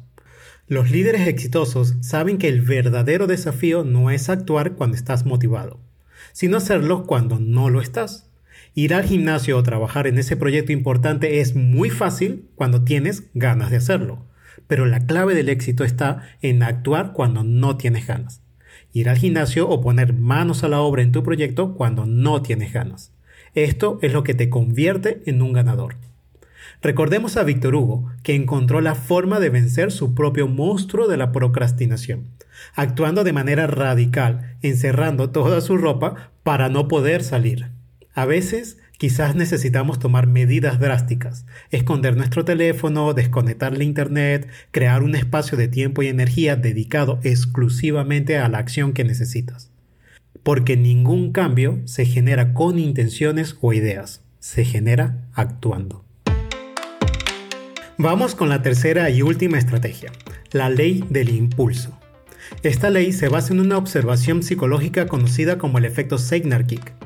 Los 0.69 0.91
líderes 0.91 1.27
exitosos 1.27 1.95
saben 2.03 2.37
que 2.37 2.49
el 2.49 2.61
verdadero 2.61 3.27
desafío 3.27 3.83
no 3.83 4.11
es 4.11 4.29
actuar 4.29 4.73
cuando 4.73 4.95
estás 4.95 5.25
motivado, 5.25 5.81
sino 6.35 6.59
hacerlo 6.59 7.07
cuando 7.07 7.39
no 7.39 7.71
lo 7.71 7.81
estás. 7.81 8.29
Ir 8.75 8.93
al 8.93 9.05
gimnasio 9.05 9.57
o 9.57 9.63
trabajar 9.63 10.07
en 10.07 10.19
ese 10.19 10.37
proyecto 10.37 10.73
importante 10.73 11.41
es 11.41 11.57
muy 11.57 11.89
fácil 11.89 12.51
cuando 12.57 12.85
tienes 12.85 13.31
ganas 13.33 13.71
de 13.71 13.79
hacerlo, 13.79 14.27
pero 14.67 14.85
la 14.85 15.07
clave 15.07 15.35
del 15.35 15.49
éxito 15.49 15.83
está 15.83 16.29
en 16.43 16.63
actuar 16.63 17.15
cuando 17.15 17.43
no 17.43 17.79
tienes 17.79 18.07
ganas. 18.07 18.42
Ir 18.93 19.09
al 19.09 19.19
gimnasio 19.19 19.69
o 19.69 19.81
poner 19.81 20.13
manos 20.13 20.65
a 20.65 20.69
la 20.69 20.81
obra 20.81 21.03
en 21.03 21.13
tu 21.13 21.23
proyecto 21.23 21.75
cuando 21.75 22.07
no 22.07 22.43
tienes 22.43 22.73
ganas. 22.73 23.13
Esto 23.55 23.99
es 24.03 24.13
lo 24.13 24.23
que 24.23 24.35
te 24.35 24.49
convierte 24.49 25.23
en 25.27 25.43
un 25.43 25.53
ganador. 25.53 25.97
Recordemos 26.83 27.37
a 27.37 27.45
Víctor 27.45 27.77
Hugo, 27.77 28.11
que 28.25 28.35
encontró 28.35 28.81
la 28.81 28.97
forma 28.97 29.39
de 29.39 29.51
vencer 29.51 29.93
su 29.93 30.15
propio 30.15 30.49
monstruo 30.49 31.07
de 31.07 31.17
la 31.17 31.31
procrastinación, 31.31 32.29
actuando 32.75 33.23
de 33.23 33.33
manera 33.33 33.69
radical, 33.69 34.57
encerrando 34.63 35.31
toda 35.31 35.61
su 35.61 35.77
ropa 35.77 36.33
para 36.43 36.69
no 36.69 36.89
poder 36.89 37.23
salir. 37.23 37.71
A 38.15 38.27
veces 38.27 38.79
quizás 39.03 39.35
necesitamos 39.35 39.99
tomar 39.99 40.29
medidas 40.29 40.79
drásticas, 40.79 41.45
esconder 41.73 42.17
nuestro 42.17 42.45
teléfono, 42.45 43.15
desconectar 43.15 43.77
la 43.77 43.83
internet, 43.83 44.49
crear 44.71 45.03
un 45.03 45.17
espacio 45.17 45.59
de 45.59 45.67
tiempo 45.67 46.05
y 46.05 46.07
energía 46.07 46.55
dedicado 46.55 47.19
exclusivamente 47.25 48.39
a 48.39 48.49
la 48.49 48.59
acción 48.59 48.93
que 48.93 49.03
necesitas. 49.03 49.73
Porque 50.45 50.77
ningún 50.77 51.33
cambio 51.33 51.81
se 51.85 52.07
genera 52.07 52.55
con 52.55 52.79
intenciones 52.79 53.57
o 53.61 53.73
ideas, 53.73 54.23
se 54.39 54.65
genera 54.65 55.27
actuando. 55.35 56.05
Vamos 57.99 58.37
con 58.37 58.49
la 58.49 58.63
tercera 58.63 59.11
y 59.11 59.23
última 59.23 59.59
estrategia, 59.59 60.13
la 60.53 60.71
ley 60.71 61.05
del 61.11 61.31
impulso. 61.31 61.99
Esta 62.63 62.89
ley 62.89 63.13
se 63.13 63.29
basa 63.29 63.53
en 63.53 63.59
una 63.59 63.79
observación 63.79 64.45
psicológica 64.45 65.07
conocida 65.07 65.59
como 65.59 65.79
el 65.79 65.87
efecto 65.87 66.19
Seignarkic. 66.19 67.02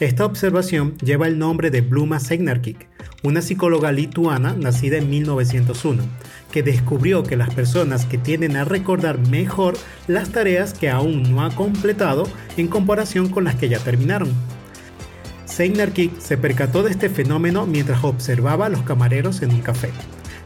Esta 0.00 0.24
observación 0.24 0.96
lleva 1.04 1.26
el 1.26 1.38
nombre 1.38 1.70
de 1.70 1.82
Bluma 1.82 2.20
Seignarkic, 2.20 2.88
una 3.22 3.42
psicóloga 3.42 3.92
lituana 3.92 4.54
nacida 4.54 4.96
en 4.96 5.10
1901, 5.10 6.02
que 6.50 6.62
descubrió 6.62 7.22
que 7.22 7.36
las 7.36 7.52
personas 7.52 8.06
que 8.06 8.16
tienden 8.16 8.56
a 8.56 8.64
recordar 8.64 9.18
mejor 9.28 9.76
las 10.06 10.30
tareas 10.30 10.72
que 10.72 10.88
aún 10.88 11.30
no 11.30 11.44
ha 11.44 11.54
completado 11.54 12.26
en 12.56 12.68
comparación 12.68 13.28
con 13.28 13.44
las 13.44 13.56
que 13.56 13.68
ya 13.68 13.78
terminaron. 13.78 14.32
Seignarkic 15.44 16.18
se 16.18 16.38
percató 16.38 16.82
de 16.82 16.92
este 16.92 17.10
fenómeno 17.10 17.66
mientras 17.66 18.02
observaba 18.02 18.66
a 18.66 18.70
los 18.70 18.80
camareros 18.84 19.42
en 19.42 19.50
un 19.50 19.60
café 19.60 19.90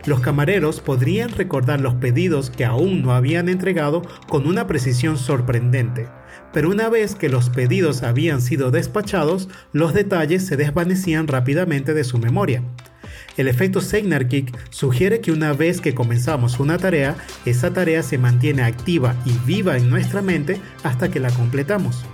los 0.06 0.20
camareros 0.20 0.80
podrían 0.80 1.30
recordar 1.30 1.80
los 1.80 1.94
pedidos 1.94 2.50
que 2.50 2.64
aún 2.64 3.02
no 3.02 3.14
habían 3.14 3.48
entregado 3.48 4.02
con 4.28 4.46
una 4.46 4.66
precisión 4.66 5.16
sorprendente, 5.16 6.08
pero 6.54 6.70
una 6.70 6.88
vez 6.88 7.16
que 7.16 7.28
los 7.28 7.50
pedidos 7.50 8.04
habían 8.04 8.40
sido 8.40 8.70
despachados, 8.70 9.48
los 9.72 9.92
detalles 9.92 10.46
se 10.46 10.56
desvanecían 10.56 11.26
rápidamente 11.26 11.94
de 11.94 12.04
su 12.04 12.18
memoria. 12.18 12.62
El 13.36 13.48
efecto 13.48 13.80
Seignarkic 13.80 14.56
sugiere 14.70 15.20
que 15.20 15.32
una 15.32 15.52
vez 15.52 15.80
que 15.80 15.96
comenzamos 15.96 16.60
una 16.60 16.78
tarea, 16.78 17.16
esa 17.44 17.72
tarea 17.72 18.04
se 18.04 18.18
mantiene 18.18 18.62
activa 18.62 19.16
y 19.26 19.32
viva 19.44 19.76
en 19.76 19.90
nuestra 19.90 20.22
mente 20.22 20.60
hasta 20.84 21.10
que 21.10 21.18
la 21.18 21.30
completamos. 21.30 22.04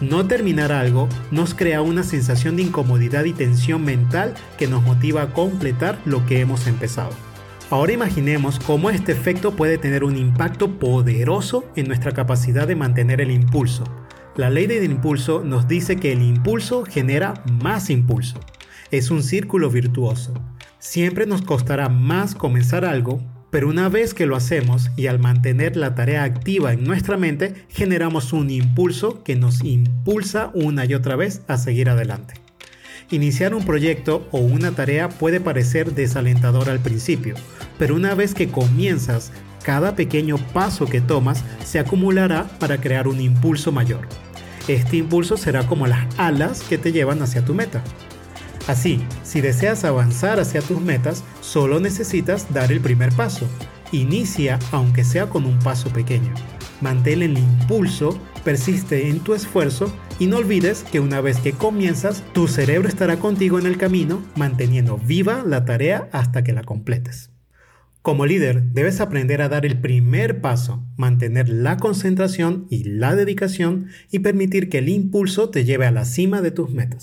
No 0.00 0.26
terminar 0.26 0.72
algo 0.72 1.08
nos 1.30 1.54
crea 1.54 1.80
una 1.80 2.02
sensación 2.02 2.56
de 2.56 2.62
incomodidad 2.62 3.24
y 3.24 3.32
tensión 3.32 3.84
mental 3.84 4.34
que 4.58 4.66
nos 4.66 4.82
motiva 4.82 5.22
a 5.22 5.32
completar 5.32 6.00
lo 6.04 6.26
que 6.26 6.40
hemos 6.40 6.66
empezado. 6.66 7.25
Ahora 7.68 7.92
imaginemos 7.92 8.60
cómo 8.60 8.90
este 8.90 9.10
efecto 9.10 9.56
puede 9.56 9.76
tener 9.76 10.04
un 10.04 10.16
impacto 10.16 10.78
poderoso 10.78 11.64
en 11.74 11.88
nuestra 11.88 12.12
capacidad 12.12 12.68
de 12.68 12.76
mantener 12.76 13.20
el 13.20 13.32
impulso. 13.32 13.82
La 14.36 14.50
ley 14.50 14.68
del 14.68 14.84
impulso 14.84 15.42
nos 15.42 15.66
dice 15.66 15.96
que 15.96 16.12
el 16.12 16.22
impulso 16.22 16.84
genera 16.84 17.42
más 17.60 17.90
impulso. 17.90 18.38
Es 18.92 19.10
un 19.10 19.24
círculo 19.24 19.68
virtuoso. 19.68 20.32
Siempre 20.78 21.26
nos 21.26 21.42
costará 21.42 21.88
más 21.88 22.36
comenzar 22.36 22.84
algo, 22.84 23.20
pero 23.50 23.68
una 23.68 23.88
vez 23.88 24.14
que 24.14 24.26
lo 24.26 24.36
hacemos 24.36 24.92
y 24.96 25.08
al 25.08 25.18
mantener 25.18 25.76
la 25.76 25.96
tarea 25.96 26.22
activa 26.22 26.72
en 26.72 26.84
nuestra 26.84 27.16
mente, 27.16 27.66
generamos 27.68 28.32
un 28.32 28.48
impulso 28.48 29.24
que 29.24 29.34
nos 29.34 29.64
impulsa 29.64 30.52
una 30.54 30.84
y 30.84 30.94
otra 30.94 31.16
vez 31.16 31.42
a 31.48 31.56
seguir 31.56 31.90
adelante. 31.90 32.45
Iniciar 33.10 33.54
un 33.54 33.64
proyecto 33.64 34.26
o 34.32 34.38
una 34.38 34.72
tarea 34.72 35.08
puede 35.08 35.40
parecer 35.40 35.94
desalentador 35.94 36.68
al 36.68 36.80
principio, 36.80 37.36
pero 37.78 37.94
una 37.94 38.16
vez 38.16 38.34
que 38.34 38.48
comienzas, 38.48 39.30
cada 39.62 39.94
pequeño 39.94 40.38
paso 40.52 40.86
que 40.86 41.00
tomas 41.00 41.44
se 41.64 41.78
acumulará 41.78 42.48
para 42.58 42.80
crear 42.80 43.06
un 43.06 43.20
impulso 43.20 43.70
mayor. 43.70 44.08
Este 44.66 44.96
impulso 44.96 45.36
será 45.36 45.68
como 45.68 45.86
las 45.86 46.06
alas 46.18 46.62
que 46.62 46.78
te 46.78 46.90
llevan 46.90 47.22
hacia 47.22 47.44
tu 47.44 47.54
meta. 47.54 47.84
Así, 48.66 49.00
si 49.22 49.40
deseas 49.40 49.84
avanzar 49.84 50.40
hacia 50.40 50.60
tus 50.60 50.80
metas, 50.80 51.22
solo 51.40 51.78
necesitas 51.78 52.52
dar 52.52 52.72
el 52.72 52.80
primer 52.80 53.12
paso. 53.12 53.48
Inicia 53.92 54.58
aunque 54.72 55.04
sea 55.04 55.28
con 55.28 55.44
un 55.44 55.60
paso 55.60 55.90
pequeño. 55.90 56.34
Mantén 56.80 57.22
el 57.22 57.38
impulso, 57.38 58.18
persiste 58.44 59.08
en 59.08 59.20
tu 59.20 59.34
esfuerzo 59.34 59.92
y 60.18 60.26
no 60.26 60.36
olvides 60.36 60.84
que 60.84 61.00
una 61.00 61.20
vez 61.20 61.38
que 61.38 61.52
comienzas, 61.52 62.22
tu 62.32 62.48
cerebro 62.48 62.88
estará 62.88 63.18
contigo 63.18 63.58
en 63.58 63.66
el 63.66 63.78
camino, 63.78 64.22
manteniendo 64.36 64.98
viva 64.98 65.42
la 65.46 65.64
tarea 65.64 66.08
hasta 66.12 66.44
que 66.44 66.52
la 66.52 66.62
completes. 66.62 67.30
Como 68.02 68.24
líder, 68.24 68.62
debes 68.72 69.00
aprender 69.00 69.42
a 69.42 69.48
dar 69.48 69.66
el 69.66 69.80
primer 69.80 70.40
paso, 70.40 70.84
mantener 70.96 71.48
la 71.48 71.76
concentración 71.76 72.66
y 72.70 72.84
la 72.84 73.16
dedicación 73.16 73.88
y 74.12 74.20
permitir 74.20 74.68
que 74.68 74.78
el 74.78 74.88
impulso 74.88 75.50
te 75.50 75.64
lleve 75.64 75.86
a 75.86 75.90
la 75.90 76.04
cima 76.04 76.40
de 76.40 76.52
tus 76.52 76.70
metas. 76.70 77.02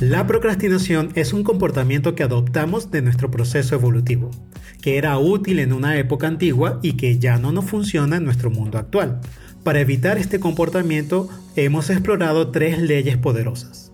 La 0.00 0.26
procrastinación 0.26 1.10
es 1.14 1.32
un 1.32 1.42
comportamiento 1.42 2.14
que 2.14 2.22
adoptamos 2.22 2.90
de 2.90 3.00
nuestro 3.00 3.30
proceso 3.30 3.74
evolutivo, 3.74 4.30
que 4.82 4.98
era 4.98 5.18
útil 5.18 5.58
en 5.58 5.72
una 5.72 5.96
época 5.96 6.26
antigua 6.26 6.80
y 6.82 6.98
que 6.98 7.18
ya 7.18 7.38
no 7.38 7.50
nos 7.50 7.64
funciona 7.64 8.16
en 8.16 8.24
nuestro 8.24 8.50
mundo 8.50 8.76
actual. 8.76 9.22
Para 9.64 9.80
evitar 9.80 10.18
este 10.18 10.38
comportamiento 10.38 11.30
hemos 11.56 11.88
explorado 11.88 12.50
tres 12.50 12.78
leyes 12.78 13.16
poderosas. 13.16 13.85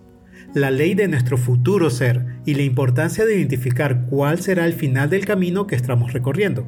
La 0.53 0.71
ley 0.71 0.93
de 0.93 1.07
nuestro 1.07 1.37
futuro 1.37 1.89
ser 1.89 2.25
y 2.45 2.53
la 2.53 2.63
importancia 2.63 3.25
de 3.25 3.35
identificar 3.35 4.05
cuál 4.09 4.39
será 4.39 4.65
el 4.65 4.73
final 4.73 5.09
del 5.09 5.25
camino 5.25 5.67
que 5.67 5.75
estamos 5.75 6.13
recorriendo 6.13 6.67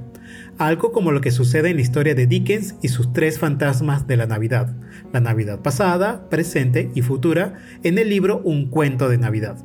algo 0.58 0.91
como 0.91 1.12
lo 1.12 1.21
que 1.21 1.32
sucede 1.32 1.69
en 1.69 1.76
la 1.78 1.82
historia 1.82 2.15
de 2.15 2.28
Dickens 2.28 2.76
y 2.82 2.88
sus 2.88 3.12
tres 3.13 3.39
fantasmas 3.39 4.08
de 4.08 4.17
la 4.17 4.26
Navidad, 4.26 4.74
la 5.12 5.19
Navidad 5.19 5.62
pasada, 5.62 6.30
presente 6.30 6.89
y 6.95 7.02
futura, 7.02 7.56
en 7.84 7.98
el 7.98 8.10
libro 8.10 8.41
Un 8.43 8.69
cuento 8.69 9.10
de 9.10 9.17
Navidad. 9.17 9.58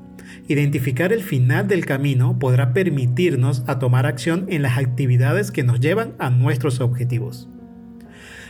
Identificar 0.48 1.12
el 1.12 1.22
final 1.22 1.68
del 1.68 1.86
camino 1.86 2.38
podrá 2.38 2.72
permitirnos 2.72 3.64
a 3.66 3.78
tomar 3.78 4.06
acción 4.06 4.46
en 4.48 4.62
las 4.62 4.78
actividades 4.78 5.50
que 5.50 5.62
nos 5.62 5.80
llevan 5.80 6.14
a 6.18 6.30
nuestros 6.30 6.80
objetivos. 6.80 7.48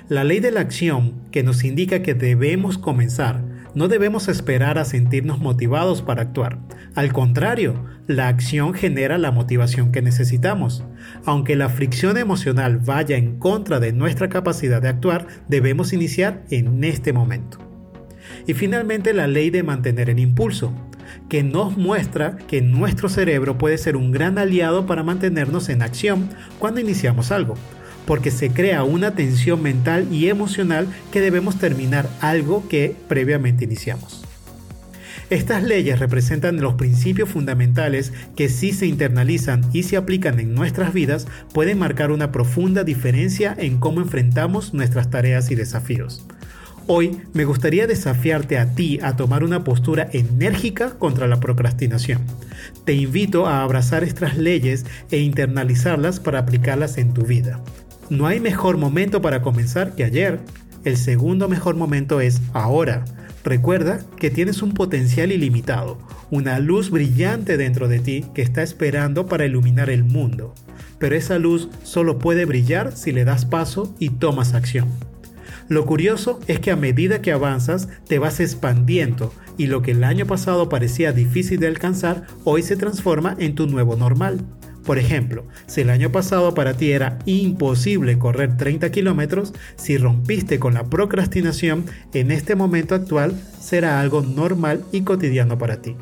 La 0.09 0.25
ley 0.25 0.41
de 0.41 0.51
la 0.51 0.61
acción, 0.61 1.15
que 1.31 1.43
nos 1.43 1.63
indica 1.63 2.03
que 2.03 2.15
debemos 2.15 2.79
comenzar, 2.79 3.45
no 3.75 3.89
debemos 3.89 4.29
esperar 4.29 4.79
a 4.79 4.85
sentirnos 4.85 5.39
motivados 5.39 6.03
para 6.03 6.23
actuar. 6.23 6.59
Al 6.95 7.13
contrario, 7.13 7.85
la 8.07 8.29
acción 8.29 8.75
genera 8.75 9.19
la 9.19 9.31
motivación 9.31 9.93
que 9.93 10.03
necesitamos. 10.03 10.85
Aunque 11.25 11.57
la 11.57 11.69
fricción 11.69 12.17
emocional 12.17 12.79
vaya 12.79 13.17
en 13.17 13.39
contra 13.39 13.81
de 13.81 13.93
nuestra 13.93 14.29
capacidad 14.29 14.83
de 14.83 14.89
actuar, 14.89 15.27
debemos 15.49 15.93
iniciar 15.93 16.45
en 16.51 16.83
este 16.85 17.13
momento. 17.13 17.59
Y 18.47 18.55
finalmente 18.55 19.13
la 19.13 19.27
ley 19.27 19.51
de 19.51 19.63
mantener 19.63 20.11
el 20.11 20.19
impulso, 20.19 20.73
que 21.29 21.43
nos 21.43 21.77
muestra 21.77 22.37
que 22.37 22.63
nuestro 22.63 23.09
cerebro 23.09 23.59
puede 23.59 23.79
ser 23.79 23.97
un 23.97 24.13
gran 24.13 24.39
aliado 24.39 24.87
para 24.87 25.03
mantenernos 25.03 25.69
en 25.69 25.83
acción 25.83 26.29
cuando 26.59 26.81
iniciamos 26.81 27.33
algo 27.33 27.55
porque 28.07 28.31
se 28.31 28.51
crea 28.51 28.85
una 28.85 29.15
tensión 29.15 29.63
mental 29.63 30.09
y 30.11 30.29
emocional 30.29 30.89
que 31.13 31.21
debemos 31.21 31.59
terminar 31.59 32.09
algo 32.21 32.69
que 32.69 32.95
previamente 33.09 33.65
iniciamos. 33.65 34.25
Estas 35.31 35.63
leyes 35.63 36.01
representan 36.01 36.61
los 36.61 36.75
principios 36.75 37.29
fundamentales 37.29 38.13
que 38.35 38.49
si 38.49 38.73
se 38.73 38.87
internalizan 38.87 39.63
y 39.73 39.85
se 39.85 39.97
aplican 39.97 40.41
en 40.41 40.57
nuestras 40.57 40.93
vidas 40.93 41.29
pueden 41.53 41.79
marcar 41.79 42.11
una 42.11 42.33
profunda 42.33 42.83
diferencia 42.83 43.55
en 43.57 43.79
cómo 43.79 44.01
enfrentamos 44.01 44.75
nuestras 44.75 45.09
tareas 45.09 45.53
y 45.53 45.55
desafíos. 45.55 46.25
Hoy 46.89 47.21
me 47.33 47.45
gustaría 47.45 47.87
desafiarte 47.87 48.59
a 48.59 48.75
ti 48.75 48.99
a 49.01 49.15
tomar 49.15 49.45
una 49.45 49.63
postura 49.63 50.09
enérgica 50.13 50.99
contra 50.99 51.29
la 51.29 51.39
procrastinación. 51.39 52.23
Te 52.85 52.95
invito 52.95 53.47
a 53.47 53.63
abrazar 53.63 54.03
estas 54.03 54.37
leyes 54.37 54.85
e 55.13 55.19
internalizarlas 55.19 56.19
para 56.19 56.41
aplicarlas 56.41 56.99
en 56.99 57.15
tu 57.15 57.23
vida. 57.23 57.61
No 58.11 58.27
hay 58.27 58.41
mejor 58.41 58.77
momento 58.77 59.23
para 59.23 59.41
comenzar 59.41 59.95
que 59.95 60.03
ayer. 60.03 60.41
El 60.83 60.97
segundo 60.97 61.49
mejor 61.49 61.77
momento 61.77 62.21
es 62.21 62.43
ahora. 62.53 63.05
Recuerda 63.45 64.01
que 64.17 64.31
tienes 64.31 64.63
un 64.63 64.75
potencial 64.75 65.31
ilimitado, 65.31 65.97
una 66.29 66.59
luz 66.59 66.91
brillante 66.91 67.57
dentro 67.57 67.87
de 67.87 68.01
ti 68.01 68.27
que 68.35 68.43
está 68.43 68.65
esperando 68.65 69.27
para 69.27 69.47
iluminar 69.47 69.91
el 69.91 70.03
mundo. 70.03 70.57
Pero 70.99 71.15
esa 71.15 71.39
luz 71.39 71.69
solo 71.85 72.19
puede 72.19 72.47
brillar 72.47 72.97
si 72.97 73.13
le 73.13 73.25
das 73.25 73.45
paso 73.45 73.95
y 74.01 74.11
tomas 74.11 74.55
acción. 74.55 74.89
Lo 75.69 75.87
curioso 75.87 76.41
es 76.49 76.59
que 76.59 76.73
a 76.73 76.77
medida 76.77 77.23
que 77.23 77.31
avanzas 77.31 77.89
te 78.09 78.19
vas 78.19 78.41
expandiendo 78.41 79.33
y 79.57 79.69
lo 79.69 79.83
que 79.83 79.93
el 79.93 80.03
año 80.03 80.27
pasado 80.27 80.69
parecía 80.69 81.13
difícil 81.13 81.61
de 81.61 81.69
alcanzar 81.69 82.27
hoy 82.43 82.65
se 82.65 82.75
transforma 82.75 83.37
en 83.39 83.55
tu 83.55 83.69
nuevo 83.69 83.95
normal 83.95 84.45
Por 84.85 84.99
ejemplo, 84.99 85.47
si 85.67 85.83
el 85.83 85.91
año 85.91 86.11
pasado 86.11 86.55
para 86.55 86.75
ti 86.75 86.93
era 86.93 87.19
imposible 87.27 88.19
correr 88.19 88.57
30 88.57 88.91
kilómetros, 88.91 89.53
si 89.77 89.99
rompiste 89.99 90.59
con 90.59 90.75
la 90.75 90.85
procrastinación, 90.85 91.85
en 92.15 92.31
este 92.31 92.55
momento 92.55 92.95
actual 92.95 93.35
será 93.61 94.01
algo 94.01 94.23
normal 94.23 94.85
y 94.93 95.03
cotidiano 95.03 95.59
para 95.59 95.83
ti. 95.83 95.97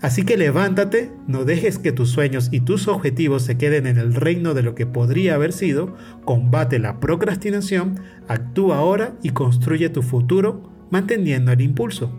Así 0.00 0.24
que 0.24 0.36
levántate, 0.36 1.10
no 1.26 1.44
dejes 1.44 1.78
que 1.78 1.92
tus 1.92 2.10
sueños 2.10 2.48
y 2.50 2.60
tus 2.60 2.88
objetivos 2.88 3.42
se 3.42 3.58
queden 3.58 3.86
en 3.86 3.98
el 3.98 4.14
reino 4.14 4.54
de 4.54 4.62
lo 4.62 4.74
que 4.74 4.86
podría 4.86 5.34
haber 5.34 5.52
sido, 5.52 5.94
combate 6.24 6.78
la 6.78 7.00
procrastinación, 7.00 8.00
actúa 8.28 8.78
ahora 8.78 9.14
y 9.22 9.30
construye 9.30 9.88
tu 9.90 10.02
futuro 10.02 10.70
manteniendo 10.90 11.52
el 11.52 11.60
impulso. 11.60 12.12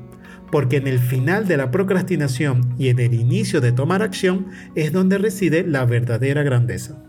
Porque 0.51 0.77
en 0.77 0.87
el 0.87 0.99
final 0.99 1.47
de 1.47 1.57
la 1.57 1.71
procrastinación 1.71 2.75
y 2.77 2.89
en 2.89 2.99
el 2.99 3.13
inicio 3.13 3.61
de 3.61 3.71
tomar 3.71 4.01
acción 4.01 4.47
es 4.75 4.91
donde 4.91 5.17
reside 5.17 5.63
la 5.65 5.85
verdadera 5.85 6.43
grandeza. 6.43 7.01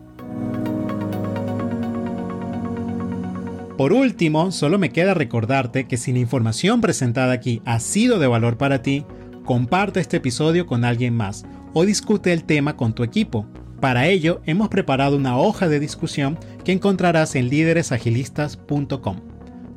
Por 3.76 3.92
último, 3.92 4.52
solo 4.52 4.78
me 4.78 4.90
queda 4.90 5.12
recordarte 5.12 5.88
que 5.88 5.96
si 5.96 6.12
la 6.12 6.20
información 6.20 6.80
presentada 6.80 7.32
aquí 7.32 7.62
ha 7.64 7.80
sido 7.80 8.18
de 8.18 8.28
valor 8.28 8.56
para 8.56 8.82
ti, 8.82 9.04
comparte 9.44 9.98
este 9.98 10.18
episodio 10.18 10.66
con 10.66 10.84
alguien 10.84 11.16
más 11.16 11.44
o 11.72 11.84
discute 11.84 12.32
el 12.32 12.44
tema 12.44 12.76
con 12.76 12.94
tu 12.94 13.02
equipo. 13.02 13.46
Para 13.80 14.06
ello, 14.06 14.40
hemos 14.46 14.68
preparado 14.68 15.16
una 15.16 15.36
hoja 15.36 15.68
de 15.68 15.80
discusión 15.80 16.38
que 16.64 16.70
encontrarás 16.70 17.34
en 17.34 17.48
líderesagilistas.com. 17.48 19.31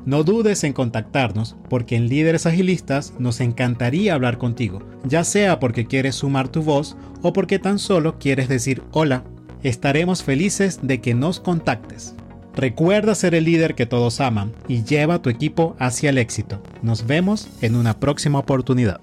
No 0.06 0.22
dudes 0.22 0.62
en 0.62 0.72
contactarnos 0.72 1.56
porque 1.68 1.96
en 1.96 2.08
Líderes 2.08 2.46
Agilistas 2.46 3.12
nos 3.18 3.40
encantaría 3.40 4.14
hablar 4.14 4.38
contigo, 4.38 4.78
ya 5.04 5.24
sea 5.24 5.58
porque 5.58 5.86
quieres 5.86 6.14
sumar 6.14 6.46
tu 6.46 6.62
voz 6.62 6.96
o 7.22 7.32
porque 7.32 7.58
tan 7.58 7.80
solo 7.80 8.16
quieres 8.20 8.48
decir 8.48 8.84
hola. 8.92 9.24
Estaremos 9.64 10.22
felices 10.22 10.78
de 10.80 11.00
que 11.00 11.14
nos 11.14 11.40
contactes. 11.40 12.14
Recuerda 12.54 13.16
ser 13.16 13.34
el 13.34 13.46
líder 13.46 13.74
que 13.74 13.84
todos 13.84 14.20
aman 14.20 14.52
y 14.68 14.84
lleva 14.84 15.14
a 15.14 15.22
tu 15.22 15.28
equipo 15.28 15.74
hacia 15.80 16.10
el 16.10 16.18
éxito. 16.18 16.62
Nos 16.82 17.08
vemos 17.08 17.48
en 17.60 17.74
una 17.74 17.98
próxima 17.98 18.38
oportunidad. 18.38 19.00